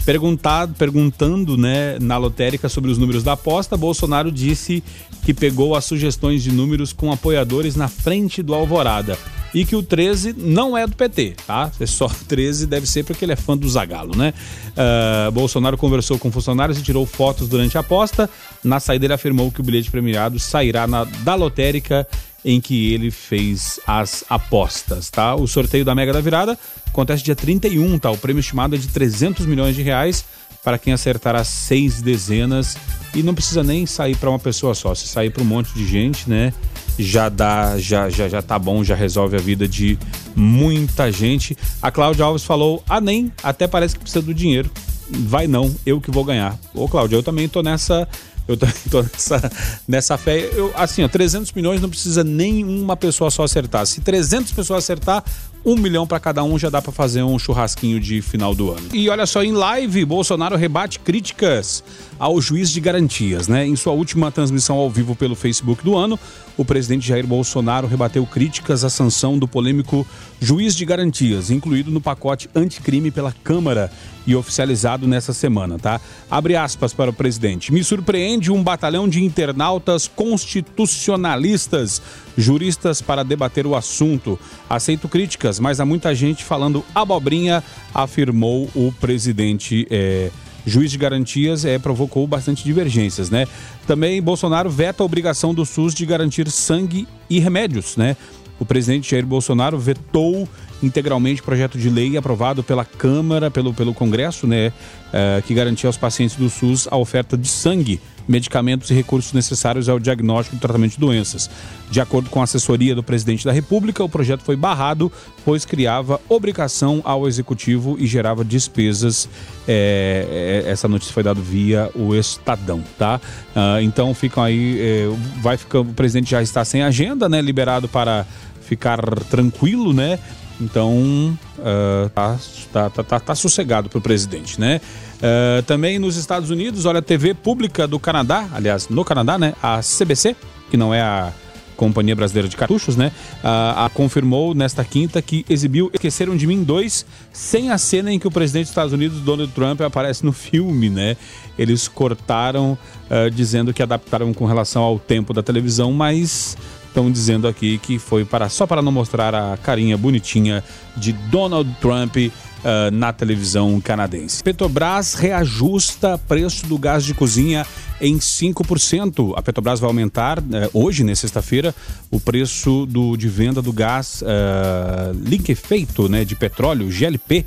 Perguntado, 0.04 0.74
perguntando 0.74 1.56
né, 1.56 1.96
na 2.00 2.16
lotérica 2.16 2.68
sobre 2.68 2.90
os 2.90 2.98
números 2.98 3.22
da 3.22 3.34
aposta, 3.34 3.76
Bolsonaro 3.76 4.32
disse 4.32 4.82
que 5.24 5.32
pegou 5.32 5.76
as 5.76 5.84
sugestões 5.84 6.42
de 6.42 6.50
números 6.50 6.92
com 6.92 7.12
apoiadores 7.12 7.76
na 7.76 7.86
frente 7.86 8.42
do 8.42 8.52
Alvorada 8.52 9.16
e 9.54 9.64
que 9.64 9.76
o 9.76 9.82
13 9.82 10.34
não 10.36 10.76
é 10.76 10.86
do 10.86 10.96
PT, 10.96 11.36
tá? 11.46 11.70
É 11.78 11.86
só 11.86 12.08
13, 12.08 12.66
deve 12.66 12.86
ser 12.86 13.04
porque 13.04 13.24
ele 13.24 13.32
é 13.32 13.36
fã 13.36 13.56
do 13.56 13.68
Zagalo, 13.68 14.16
né? 14.16 14.32
Uh, 14.70 15.30
Bolsonaro 15.32 15.76
conversou 15.76 16.18
com 16.18 16.30
funcionários 16.30 16.78
e 16.78 16.82
tirou 16.82 17.04
fotos 17.04 17.48
durante 17.48 17.76
a 17.76 17.80
aposta. 17.80 18.28
Na 18.64 18.80
saída, 18.80 19.06
ele 19.06 19.14
afirmou 19.14 19.50
que 19.50 19.60
o 19.60 19.62
bilhete 19.64 19.90
premiado 19.90 20.38
sairá 20.38 20.86
na, 20.86 21.04
da 21.04 21.34
lotérica 21.34 22.06
em 22.44 22.60
que 22.60 22.92
ele 22.92 23.10
fez 23.10 23.78
as 23.86 24.24
apostas, 24.28 25.08
tá? 25.10 25.34
O 25.34 25.46
sorteio 25.46 25.84
da 25.84 25.94
Mega 25.94 26.12
da 26.12 26.20
Virada 26.20 26.58
acontece 26.86 27.22
dia 27.22 27.36
31, 27.36 27.98
tá? 27.98 28.10
O 28.10 28.18
prêmio 28.18 28.40
estimado 28.40 28.74
é 28.74 28.78
de 28.78 28.88
300 28.88 29.46
milhões 29.46 29.76
de 29.76 29.82
reais 29.82 30.24
para 30.62 30.78
quem 30.78 30.92
acertar 30.92 31.34
as 31.34 31.48
seis 31.48 32.00
dezenas 32.00 32.76
e 33.14 33.22
não 33.22 33.34
precisa 33.34 33.62
nem 33.62 33.84
sair 33.84 34.16
para 34.16 34.30
uma 34.30 34.38
pessoa 34.38 34.74
só, 34.74 34.94
se 34.94 35.06
sair 35.06 35.30
para 35.30 35.42
um 35.42 35.46
monte 35.46 35.74
de 35.74 35.86
gente, 35.86 36.28
né? 36.28 36.52
Já 36.98 37.28
dá, 37.28 37.78
já, 37.78 38.08
já, 38.08 38.28
já 38.28 38.42
tá 38.42 38.58
bom, 38.58 38.84
já 38.84 38.94
resolve 38.94 39.36
a 39.36 39.40
vida 39.40 39.66
de 39.66 39.98
muita 40.36 41.10
gente. 41.10 41.56
A 41.80 41.90
Cláudia 41.90 42.24
Alves 42.24 42.44
falou: 42.44 42.82
"Ah, 42.88 43.00
nem, 43.00 43.32
até 43.42 43.66
parece 43.66 43.94
que 43.94 44.00
precisa 44.00 44.22
do 44.22 44.32
dinheiro. 44.32 44.70
Vai 45.08 45.46
não, 45.46 45.74
eu 45.84 46.00
que 46.00 46.10
vou 46.10 46.24
ganhar". 46.24 46.56
Ô, 46.74 46.88
Cláudia, 46.88 47.16
eu 47.16 47.22
também 47.22 47.48
tô 47.48 47.62
nessa 47.62 48.08
eu 48.46 48.56
também 48.56 48.74
tô 48.90 49.02
nessa, 49.02 49.52
nessa 49.86 50.18
fé. 50.18 50.50
Eu, 50.52 50.72
assim, 50.76 51.02
ó, 51.02 51.08
300 51.08 51.52
milhões 51.52 51.80
não 51.80 51.88
precisa 51.88 52.24
nem 52.24 52.64
uma 52.64 52.96
pessoa 52.96 53.30
só 53.30 53.44
acertar. 53.44 53.86
Se 53.86 54.00
300 54.00 54.52
pessoas 54.52 54.84
acertar, 54.84 55.24
um 55.64 55.76
milhão 55.76 56.06
para 56.06 56.18
cada 56.18 56.42
um 56.42 56.58
já 56.58 56.68
dá 56.68 56.82
para 56.82 56.92
fazer 56.92 57.22
um 57.22 57.38
churrasquinho 57.38 58.00
de 58.00 58.20
final 58.20 58.54
do 58.54 58.70
ano. 58.70 58.88
E 58.92 59.08
olha 59.08 59.26
só, 59.26 59.42
em 59.42 59.52
live, 59.52 60.04
Bolsonaro 60.04 60.56
rebate 60.56 60.98
críticas 60.98 61.84
ao 62.18 62.40
juiz 62.40 62.70
de 62.70 62.80
garantias, 62.80 63.48
né? 63.48 63.66
Em 63.66 63.76
sua 63.76 63.92
última 63.92 64.30
transmissão 64.30 64.76
ao 64.76 64.90
vivo 64.90 65.14
pelo 65.14 65.34
Facebook 65.34 65.84
do 65.84 65.96
ano, 65.96 66.18
o 66.56 66.64
presidente 66.64 67.06
Jair 67.06 67.26
Bolsonaro 67.26 67.86
rebateu 67.86 68.26
críticas 68.26 68.84
à 68.84 68.90
sanção 68.90 69.38
do 69.38 69.48
polêmico 69.48 70.06
juiz 70.40 70.74
de 70.74 70.84
garantias, 70.84 71.50
incluído 71.50 71.90
no 71.90 72.00
pacote 72.00 72.48
anticrime 72.54 73.10
pela 73.10 73.32
Câmara 73.44 73.90
e 74.26 74.34
oficializado 74.34 75.06
nessa 75.06 75.32
semana, 75.32 75.78
tá? 75.78 76.00
Abre 76.30 76.56
aspas 76.56 76.92
para 76.92 77.10
o 77.10 77.12
presidente. 77.12 77.72
Me 77.72 77.82
surpreende 77.82 78.50
um 78.50 78.62
batalhão 78.62 79.08
de 79.08 79.22
internautas 79.22 80.06
constitucionalistas, 80.08 82.00
juristas 82.36 83.00
para 83.00 83.22
debater 83.22 83.66
o 83.66 83.74
assunto. 83.74 84.38
Aceito 84.68 85.08
críticas, 85.08 85.58
mas 85.58 85.80
há 85.80 85.84
muita 85.84 86.14
gente 86.14 86.44
falando 86.44 86.84
abobrinha, 86.94 87.62
afirmou 87.94 88.68
o 88.74 88.92
presidente. 89.00 89.86
É 89.90 90.30
juiz 90.66 90.90
de 90.90 90.98
garantias 90.98 91.64
é, 91.64 91.78
provocou 91.78 92.26
bastante 92.26 92.64
divergências, 92.64 93.30
né? 93.30 93.46
Também 93.86 94.22
Bolsonaro 94.22 94.70
veta 94.70 95.02
a 95.02 95.06
obrigação 95.06 95.52
do 95.52 95.66
SUS 95.66 95.94
de 95.94 96.06
garantir 96.06 96.48
sangue 96.50 97.06
e 97.28 97.38
remédios, 97.38 97.96
né? 97.96 98.16
O 98.62 98.64
presidente 98.64 99.10
Jair 99.10 99.26
Bolsonaro 99.26 99.76
vetou 99.76 100.48
integralmente 100.80 101.40
o 101.40 101.44
projeto 101.44 101.76
de 101.76 101.90
lei 101.90 102.16
aprovado 102.16 102.62
pela 102.62 102.84
Câmara, 102.84 103.50
pelo, 103.50 103.74
pelo 103.74 103.92
Congresso, 103.92 104.46
né, 104.46 104.72
é, 105.12 105.42
que 105.44 105.52
garantia 105.52 105.88
aos 105.88 105.96
pacientes 105.96 106.36
do 106.36 106.48
SUS 106.48 106.88
a 106.90 106.96
oferta 106.96 107.36
de 107.36 107.48
sangue, 107.48 108.00
medicamentos 108.26 108.88
e 108.90 108.94
recursos 108.94 109.32
necessários 109.32 109.88
ao 109.88 109.98
diagnóstico 109.98 110.56
e 110.56 110.58
tratamento 110.58 110.92
de 110.92 110.98
doenças. 110.98 111.50
De 111.90 112.00
acordo 112.00 112.30
com 112.30 112.40
a 112.40 112.44
assessoria 112.44 112.94
do 112.94 113.02
presidente 113.02 113.44
da 113.44 113.52
República, 113.52 114.02
o 114.02 114.08
projeto 114.08 114.42
foi 114.42 114.56
barrado, 114.56 115.10
pois 115.44 115.64
criava 115.64 116.20
obrigação 116.28 117.00
ao 117.04 117.26
executivo 117.26 117.96
e 117.98 118.06
gerava 118.06 118.44
despesas. 118.44 119.28
É, 119.66 120.64
essa 120.66 120.86
notícia 120.88 121.12
foi 121.12 121.22
dada 121.22 121.40
via 121.40 121.90
o 121.94 122.14
Estadão, 122.14 122.82
tá? 122.96 123.20
Uh, 123.54 123.82
então 123.82 124.14
ficam 124.14 124.42
aí, 124.42 124.80
é, 124.80 125.08
vai 125.40 125.56
ficar, 125.56 125.80
o 125.80 125.84
presidente 125.86 126.30
já 126.30 126.42
está 126.42 126.64
sem 126.64 126.82
agenda, 126.82 127.28
né? 127.28 127.40
Liberado 127.40 127.88
para 127.88 128.24
ficar 128.72 129.00
tranquilo, 129.28 129.92
né? 129.92 130.18
Então, 130.60 131.36
uh, 131.58 132.08
tá, 132.10 132.38
tá, 132.72 133.02
tá, 133.02 133.20
tá, 133.20 133.34
sossegado 133.34 133.88
para 133.88 133.98
o 133.98 134.00
presidente, 134.00 134.60
né? 134.60 134.80
Uh, 135.18 135.62
também 135.64 135.98
nos 135.98 136.16
Estados 136.16 136.50
Unidos, 136.50 136.86
olha, 136.86 137.00
a 137.00 137.02
TV 137.02 137.34
pública 137.34 137.86
do 137.86 137.98
Canadá, 137.98 138.48
aliás, 138.52 138.88
no 138.88 139.04
Canadá, 139.04 139.38
né? 139.38 139.54
A 139.62 139.80
CBC, 139.80 140.36
que 140.70 140.76
não 140.76 140.94
é 140.94 141.02
a 141.02 141.32
Companhia 141.76 142.14
Brasileira 142.14 142.48
de 142.48 142.56
Cartuchos, 142.56 142.96
né? 142.96 143.10
Uh, 143.42 143.84
a 143.84 143.90
confirmou 143.92 144.54
nesta 144.54 144.84
quinta 144.84 145.20
que 145.20 145.44
exibiu 145.48 145.90
Esqueceram 145.92 146.36
de 146.36 146.46
Mim 146.46 146.62
2 146.62 147.04
sem 147.32 147.70
a 147.70 147.78
cena 147.78 148.12
em 148.12 148.18
que 148.18 148.28
o 148.28 148.30
presidente 148.30 148.64
dos 148.64 148.70
Estados 148.70 148.92
Unidos, 148.92 149.20
Donald 149.20 149.52
Trump, 149.52 149.80
aparece 149.80 150.24
no 150.24 150.32
filme, 150.32 150.88
né? 150.88 151.16
Eles 151.58 151.88
cortaram 151.88 152.78
uh, 153.10 153.30
dizendo 153.30 153.74
que 153.74 153.82
adaptaram 153.82 154.32
com 154.32 154.46
relação 154.46 154.82
ao 154.82 154.98
tempo 154.98 155.34
da 155.34 155.42
televisão, 155.42 155.92
mas 155.92 156.56
estão 156.92 157.10
dizendo 157.10 157.48
aqui 157.48 157.78
que 157.78 157.98
foi 157.98 158.24
para 158.24 158.48
só 158.48 158.66
para 158.66 158.82
não 158.82 158.92
mostrar 158.92 159.34
a 159.34 159.56
carinha 159.56 159.96
bonitinha 159.96 160.62
de 160.96 161.12
Donald 161.12 161.68
Trump 161.80 162.16
Uh, 162.62 162.92
na 162.92 163.12
televisão 163.12 163.80
canadense. 163.80 164.40
Petrobras 164.40 165.14
reajusta 165.14 166.16
preço 166.16 166.64
do 166.68 166.78
gás 166.78 167.02
de 167.02 167.12
cozinha 167.12 167.66
em 168.00 168.18
5%. 168.18 169.32
A 169.34 169.42
Petrobras 169.42 169.80
vai 169.80 169.88
aumentar 169.88 170.38
uh, 170.38 170.44
hoje, 170.72 171.02
na 171.02 171.12
sexta-feira, 171.12 171.74
o 172.08 172.20
preço 172.20 172.86
do, 172.86 173.16
de 173.16 173.28
venda 173.28 173.60
do 173.60 173.72
gás 173.72 174.22
uh, 174.22 175.12
liquefeito 175.28 176.08
né, 176.08 176.24
de 176.24 176.36
petróleo, 176.36 176.88
GLP, 176.88 177.44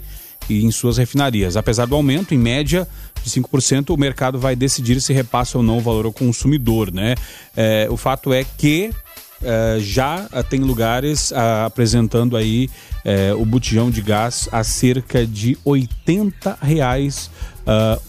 em 0.50 0.70
suas 0.70 0.98
refinarias. 0.98 1.56
Apesar 1.56 1.86
do 1.86 1.96
aumento, 1.96 2.34
em 2.34 2.38
média, 2.38 2.86
de 3.24 3.30
5%, 3.30 3.92
o 3.92 3.98
mercado 3.98 4.38
vai 4.38 4.56
decidir 4.56 5.02
se 5.02 5.14
repassa 5.14 5.58
ou 5.58 5.64
não 5.64 5.78
o 5.78 5.82
valor 5.82 6.06
ao 6.06 6.14
consumidor. 6.14 6.92
Né? 6.94 7.16
É, 7.56 7.88
o 7.90 7.98
fato 7.98 8.34
é 8.34 8.44
que 8.44 8.92
Uh, 9.42 9.80
já 9.80 10.28
uh, 10.32 10.44
tem 10.44 10.62
lugares 10.62 11.32
uh, 11.32 11.66
apresentando 11.66 12.38
aí 12.38 12.70
o 13.38 13.46
botijão 13.46 13.92
de 13.92 14.02
gás 14.02 14.50
a 14.52 14.64
cerca 14.64 15.28
de 15.28 15.56
80 15.64 16.58
reais 16.60 17.30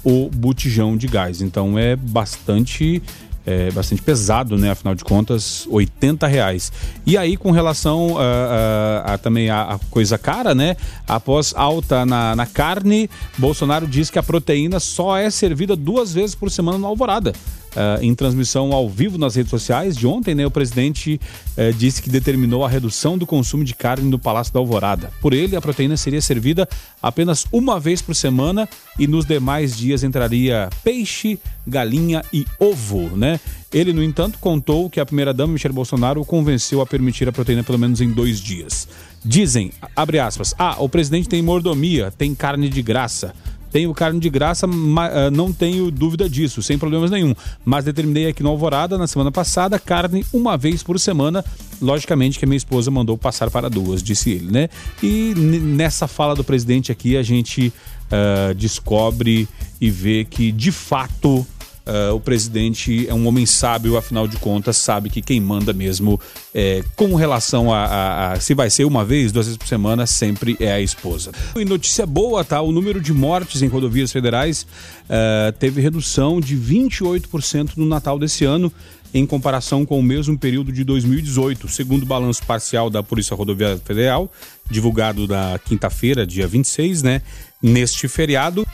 o 0.02 0.30
botijão 0.30 0.96
de 0.96 1.06
gás. 1.06 1.42
Então 1.42 1.78
é 1.78 1.94
bastante 1.94 3.02
é, 3.46 3.70
bastante 3.70 4.02
pesado, 4.02 4.58
né? 4.58 4.70
Afinal 4.70 4.94
de 4.94 5.04
contas, 5.04 5.66
80 5.70 6.26
reais. 6.26 6.72
E 7.06 7.16
aí, 7.16 7.36
com 7.36 7.52
relação 7.52 8.16
a, 8.18 9.04
a, 9.04 9.14
a 9.14 9.18
também 9.18 9.48
a, 9.48 9.74
a, 9.74 9.78
coisa 9.90 10.18
cara, 10.18 10.54
né? 10.54 10.76
Após 11.06 11.54
alta 11.56 12.04
na, 12.04 12.34
na 12.34 12.44
carne, 12.44 13.08
Bolsonaro 13.38 13.86
diz 13.86 14.10
que 14.10 14.18
a 14.18 14.22
proteína 14.22 14.80
só 14.80 15.16
é 15.16 15.30
servida 15.30 15.76
duas 15.76 16.12
vezes 16.12 16.34
por 16.34 16.50
semana 16.50 16.76
no 16.76 16.86
Alvorada. 16.86 17.32
Uh, 17.76 18.02
em 18.02 18.14
transmissão 18.14 18.72
ao 18.72 18.88
vivo 18.88 19.18
nas 19.18 19.34
redes 19.34 19.50
sociais 19.50 19.94
de 19.94 20.06
ontem, 20.06 20.34
né, 20.34 20.46
o 20.46 20.50
presidente 20.50 21.20
uh, 21.58 21.74
disse 21.74 22.00
que 22.00 22.08
determinou 22.08 22.64
a 22.64 22.68
redução 22.70 23.18
do 23.18 23.26
consumo 23.26 23.62
de 23.62 23.74
carne 23.74 24.08
no 24.08 24.18
Palácio 24.18 24.50
da 24.50 24.58
Alvorada. 24.58 25.12
Por 25.20 25.34
ele, 25.34 25.54
a 25.54 25.60
proteína 25.60 25.94
seria 25.94 26.22
servida 26.22 26.66
apenas 27.02 27.44
uma 27.52 27.78
vez 27.78 28.00
por 28.00 28.16
semana 28.16 28.66
e 28.98 29.06
nos 29.06 29.26
demais 29.26 29.76
dias 29.76 30.02
entraria 30.02 30.70
peixe, 30.82 31.38
galinha 31.66 32.24
e 32.32 32.46
ovo, 32.58 33.14
né? 33.14 33.38
Ele, 33.72 33.92
no 33.92 34.02
entanto, 34.02 34.38
contou 34.38 34.88
que 34.88 34.98
a 34.98 35.04
primeira-dama 35.04 35.52
Michele 35.52 35.74
Bolsonaro 35.74 36.22
o 36.22 36.24
convenceu 36.24 36.80
a 36.80 36.86
permitir 36.86 37.28
a 37.28 37.32
proteína 37.32 37.62
pelo 37.62 37.78
menos 37.78 38.00
em 38.00 38.10
dois 38.10 38.40
dias. 38.40 38.88
Dizem, 39.22 39.70
abre 39.94 40.18
aspas, 40.18 40.54
ah, 40.58 40.76
o 40.78 40.88
presidente 40.88 41.28
tem 41.28 41.42
mordomia, 41.42 42.10
tem 42.16 42.34
carne 42.34 42.68
de 42.68 42.80
graça. 42.80 43.34
Tenho 43.76 43.92
carne 43.92 44.18
de 44.18 44.30
graça, 44.30 44.66
ah, 44.66 45.30
não 45.30 45.52
tenho 45.52 45.90
dúvida 45.90 46.30
disso, 46.30 46.62
sem 46.62 46.78
problemas 46.78 47.10
nenhum. 47.10 47.34
Mas 47.62 47.84
determinei 47.84 48.26
aqui 48.26 48.42
no 48.42 48.48
Alvorada, 48.48 48.96
na 48.96 49.06
semana 49.06 49.30
passada, 49.30 49.78
carne 49.78 50.24
uma 50.32 50.56
vez 50.56 50.82
por 50.82 50.98
semana. 50.98 51.44
Logicamente 51.78 52.38
que 52.38 52.46
a 52.46 52.48
minha 52.48 52.56
esposa 52.56 52.90
mandou 52.90 53.18
passar 53.18 53.50
para 53.50 53.68
duas, 53.68 54.02
disse 54.02 54.30
ele, 54.30 54.50
né? 54.50 54.70
E 55.02 55.34
nessa 55.36 56.08
fala 56.08 56.34
do 56.34 56.42
presidente 56.42 56.90
aqui, 56.90 57.18
a 57.18 57.22
gente 57.22 57.70
uh, 57.70 58.54
descobre 58.54 59.46
e 59.78 59.90
vê 59.90 60.24
que, 60.24 60.50
de 60.52 60.72
fato, 60.72 61.46
Uh, 61.86 62.14
o 62.14 62.20
presidente 62.20 63.08
é 63.08 63.14
um 63.14 63.28
homem 63.28 63.46
sábio, 63.46 63.96
afinal 63.96 64.26
de 64.26 64.36
contas, 64.38 64.76
sabe 64.76 65.08
que 65.08 65.22
quem 65.22 65.40
manda 65.40 65.72
mesmo 65.72 66.20
é, 66.52 66.82
com 66.96 67.14
relação 67.14 67.72
a, 67.72 67.84
a, 67.84 68.32
a, 68.32 68.40
se 68.40 68.54
vai 68.54 68.68
ser 68.68 68.84
uma 68.84 69.04
vez, 69.04 69.30
duas 69.30 69.46
vezes 69.46 69.56
por 69.56 69.68
semana, 69.68 70.04
sempre 70.04 70.56
é 70.58 70.72
a 70.72 70.80
esposa. 70.80 71.30
E 71.54 71.64
notícia 71.64 72.04
boa, 72.04 72.44
tá? 72.44 72.60
O 72.60 72.72
número 72.72 73.00
de 73.00 73.12
mortes 73.12 73.62
em 73.62 73.68
rodovias 73.68 74.10
federais 74.10 74.66
uh, 75.04 75.52
teve 75.60 75.80
redução 75.80 76.40
de 76.40 76.56
28% 76.56 77.76
no 77.76 77.86
Natal 77.86 78.18
desse 78.18 78.44
ano 78.44 78.72
em 79.14 79.24
comparação 79.24 79.86
com 79.86 79.98
o 79.98 80.02
mesmo 80.02 80.36
período 80.38 80.72
de 80.72 80.84
2018, 80.84 81.68
segundo 81.68 82.02
o 82.02 82.06
balanço 82.06 82.42
parcial 82.44 82.90
da 82.90 83.02
Polícia 83.02 83.36
Rodoviária 83.36 83.78
Federal, 83.78 84.30
divulgado 84.70 85.26
na 85.26 85.58
quinta-feira, 85.58 86.26
dia 86.26 86.46
26, 86.46 87.02
né? 87.02 87.22
Neste 87.62 88.08
feriado, 88.08 88.66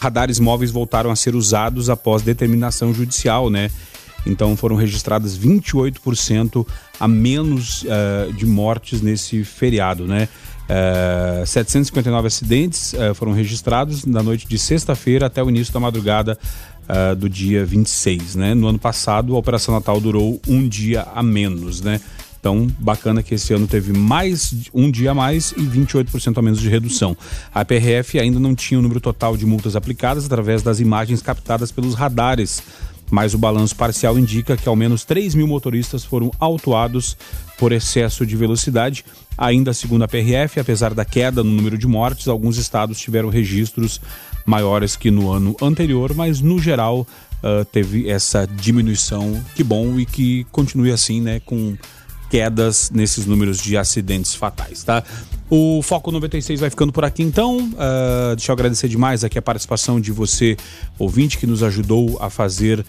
radares 0.00 0.38
móveis 0.38 0.70
voltaram 0.70 1.10
a 1.10 1.16
ser 1.16 1.34
usados 1.34 1.90
após 1.90 2.22
determinação 2.22 2.92
judicial, 2.94 3.50
né? 3.50 3.70
Então 4.26 4.56
foram 4.56 4.76
registradas 4.76 5.38
28% 5.38 6.66
a 6.98 7.08
menos 7.08 7.84
uh, 7.84 8.32
de 8.32 8.46
mortes 8.46 9.00
nesse 9.00 9.44
feriado, 9.44 10.06
né? 10.06 10.28
Uh, 10.68 11.40
eh, 11.40 11.46
759 11.46 12.26
acidentes 12.26 12.92
uh, 12.92 13.14
foram 13.14 13.32
registrados 13.32 14.04
na 14.04 14.22
noite 14.22 14.46
de 14.46 14.58
sexta-feira 14.58 15.26
até 15.26 15.42
o 15.42 15.48
início 15.48 15.72
da 15.72 15.80
madrugada 15.80 16.38
do 17.18 17.28
dia 17.28 17.66
26, 17.66 18.34
né? 18.34 18.54
No 18.54 18.66
ano 18.66 18.78
passado, 18.78 19.36
a 19.36 19.38
Operação 19.38 19.74
Natal 19.74 20.00
durou 20.00 20.40
um 20.48 20.66
dia 20.66 21.06
a 21.14 21.22
menos, 21.22 21.82
né? 21.82 22.00
Então, 22.40 22.68
bacana 22.78 23.22
que 23.22 23.34
esse 23.34 23.52
ano 23.52 23.66
teve 23.66 23.92
mais 23.92 24.70
um 24.72 24.90
dia 24.90 25.10
a 25.10 25.14
mais 25.14 25.52
e 25.52 25.62
28% 25.62 26.38
a 26.38 26.42
menos 26.42 26.60
de 26.60 26.68
redução. 26.68 27.16
A 27.52 27.64
PRF 27.64 28.18
ainda 28.18 28.38
não 28.38 28.54
tinha 28.54 28.78
o 28.78 28.82
número 28.82 29.00
total 29.00 29.36
de 29.36 29.44
multas 29.44 29.74
aplicadas 29.74 30.24
através 30.24 30.62
das 30.62 30.78
imagens 30.78 31.20
captadas 31.20 31.72
pelos 31.72 31.94
radares, 31.94 32.62
mas 33.10 33.34
o 33.34 33.38
balanço 33.38 33.74
parcial 33.74 34.18
indica 34.18 34.56
que 34.56 34.68
ao 34.68 34.76
menos 34.76 35.04
3 35.04 35.34
mil 35.34 35.46
motoristas 35.46 36.04
foram 36.04 36.30
autuados 36.38 37.16
por 37.58 37.72
excesso 37.72 38.24
de 38.24 38.36
velocidade. 38.36 39.04
Ainda 39.36 39.72
segundo 39.72 40.02
a 40.02 40.08
PRF, 40.08 40.60
apesar 40.60 40.94
da 40.94 41.04
queda 41.04 41.42
no 41.42 41.50
número 41.50 41.76
de 41.76 41.86
mortes, 41.86 42.28
alguns 42.28 42.56
estados 42.56 42.98
tiveram 42.98 43.28
registros 43.28 44.00
maiores 44.46 44.96
que 44.96 45.10
no 45.10 45.30
ano 45.30 45.56
anterior, 45.60 46.14
mas 46.14 46.40
no 46.40 46.58
geral 46.58 47.06
uh, 47.42 47.64
teve 47.66 48.08
essa 48.08 48.46
diminuição. 48.46 49.42
Que 49.54 49.64
bom 49.64 49.98
e 49.98 50.06
que 50.06 50.44
continue 50.50 50.90
assim, 50.90 51.20
né, 51.20 51.40
com 51.40 51.76
quedas 52.30 52.90
nesses 52.90 53.26
números 53.26 53.58
de 53.58 53.76
acidentes 53.76 54.34
fatais, 54.34 54.82
tá? 54.82 55.02
O 55.50 55.80
Foco 55.82 56.12
96 56.12 56.60
vai 56.60 56.68
ficando 56.68 56.92
por 56.92 57.06
aqui 57.06 57.22
então. 57.22 57.56
Uh, 57.56 58.36
deixa 58.36 58.50
eu 58.50 58.52
agradecer 58.52 58.86
demais 58.86 59.24
aqui 59.24 59.38
a 59.38 59.42
participação 59.42 59.98
de 59.98 60.12
você, 60.12 60.58
ouvinte, 60.98 61.38
que 61.38 61.46
nos 61.46 61.62
ajudou 61.62 62.18
a 62.20 62.28
fazer 62.28 62.80
uh, 62.80 62.84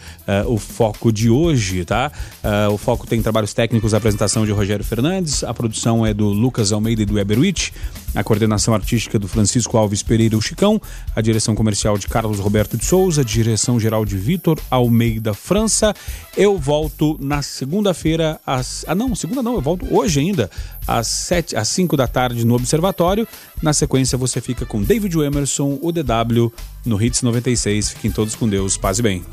o 0.51 0.57
Foco 0.57 1.09
de 1.09 1.29
hoje, 1.29 1.85
tá? 1.85 2.11
Uh, 2.43 2.73
o 2.73 2.77
Foco 2.77 3.07
tem 3.07 3.21
trabalhos 3.21 3.53
técnicos, 3.53 3.93
a 3.93 3.97
apresentação 3.97 4.45
de 4.45 4.51
Rogério 4.51 4.83
Fernandes, 4.83 5.41
a 5.41 5.53
produção 5.53 6.05
é 6.05 6.13
do 6.13 6.27
Lucas 6.27 6.73
Almeida 6.73 7.01
e 7.01 7.05
do 7.05 7.17
Eberwitch, 7.17 7.71
a 8.13 8.23
coordenação 8.23 8.73
artística 8.73 9.17
do 9.17 9.27
Francisco 9.27 9.77
Alves 9.77 10.03
Pereira, 10.03 10.35
o 10.35 10.41
Chicão, 10.41 10.81
a 11.15 11.21
direção 11.21 11.55
comercial 11.55 11.97
de 11.97 12.07
Carlos 12.07 12.39
Roberto 12.39 12.75
de 12.75 12.83
Souza, 12.83 13.23
direção 13.23 13.79
geral 13.79 14.03
de 14.03 14.17
Vitor 14.17 14.59
Almeida 14.69 15.33
França. 15.33 15.95
Eu 16.35 16.57
volto 16.57 17.17
na 17.21 17.41
segunda-feira 17.41 18.39
às. 18.45 18.83
Ah, 18.87 18.95
não, 18.95 19.15
segunda 19.15 19.41
não, 19.41 19.55
eu 19.55 19.61
volto 19.61 19.85
hoje 19.95 20.19
ainda, 20.19 20.49
às, 20.87 21.07
sete, 21.07 21.55
às 21.55 21.67
5 21.69 21.95
da 21.95 22.07
tarde 22.07 22.45
no 22.49 22.55
Observatório. 22.55 23.27
Na 23.61 23.71
sequência, 23.71 24.17
você 24.17 24.41
fica 24.41 24.65
com 24.65 24.81
David 24.81 25.15
Emerson, 25.19 25.77
o 25.81 25.91
DW, 25.91 26.51
no 26.85 27.01
Hits 27.01 27.21
96. 27.21 27.91
Fiquem 27.91 28.11
todos 28.11 28.35
com 28.35 28.49
Deus. 28.49 28.75
Paz 28.75 28.99
e 28.99 29.01
bem. 29.01 29.23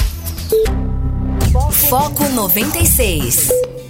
Foco 1.89 2.29
96. 2.29 3.66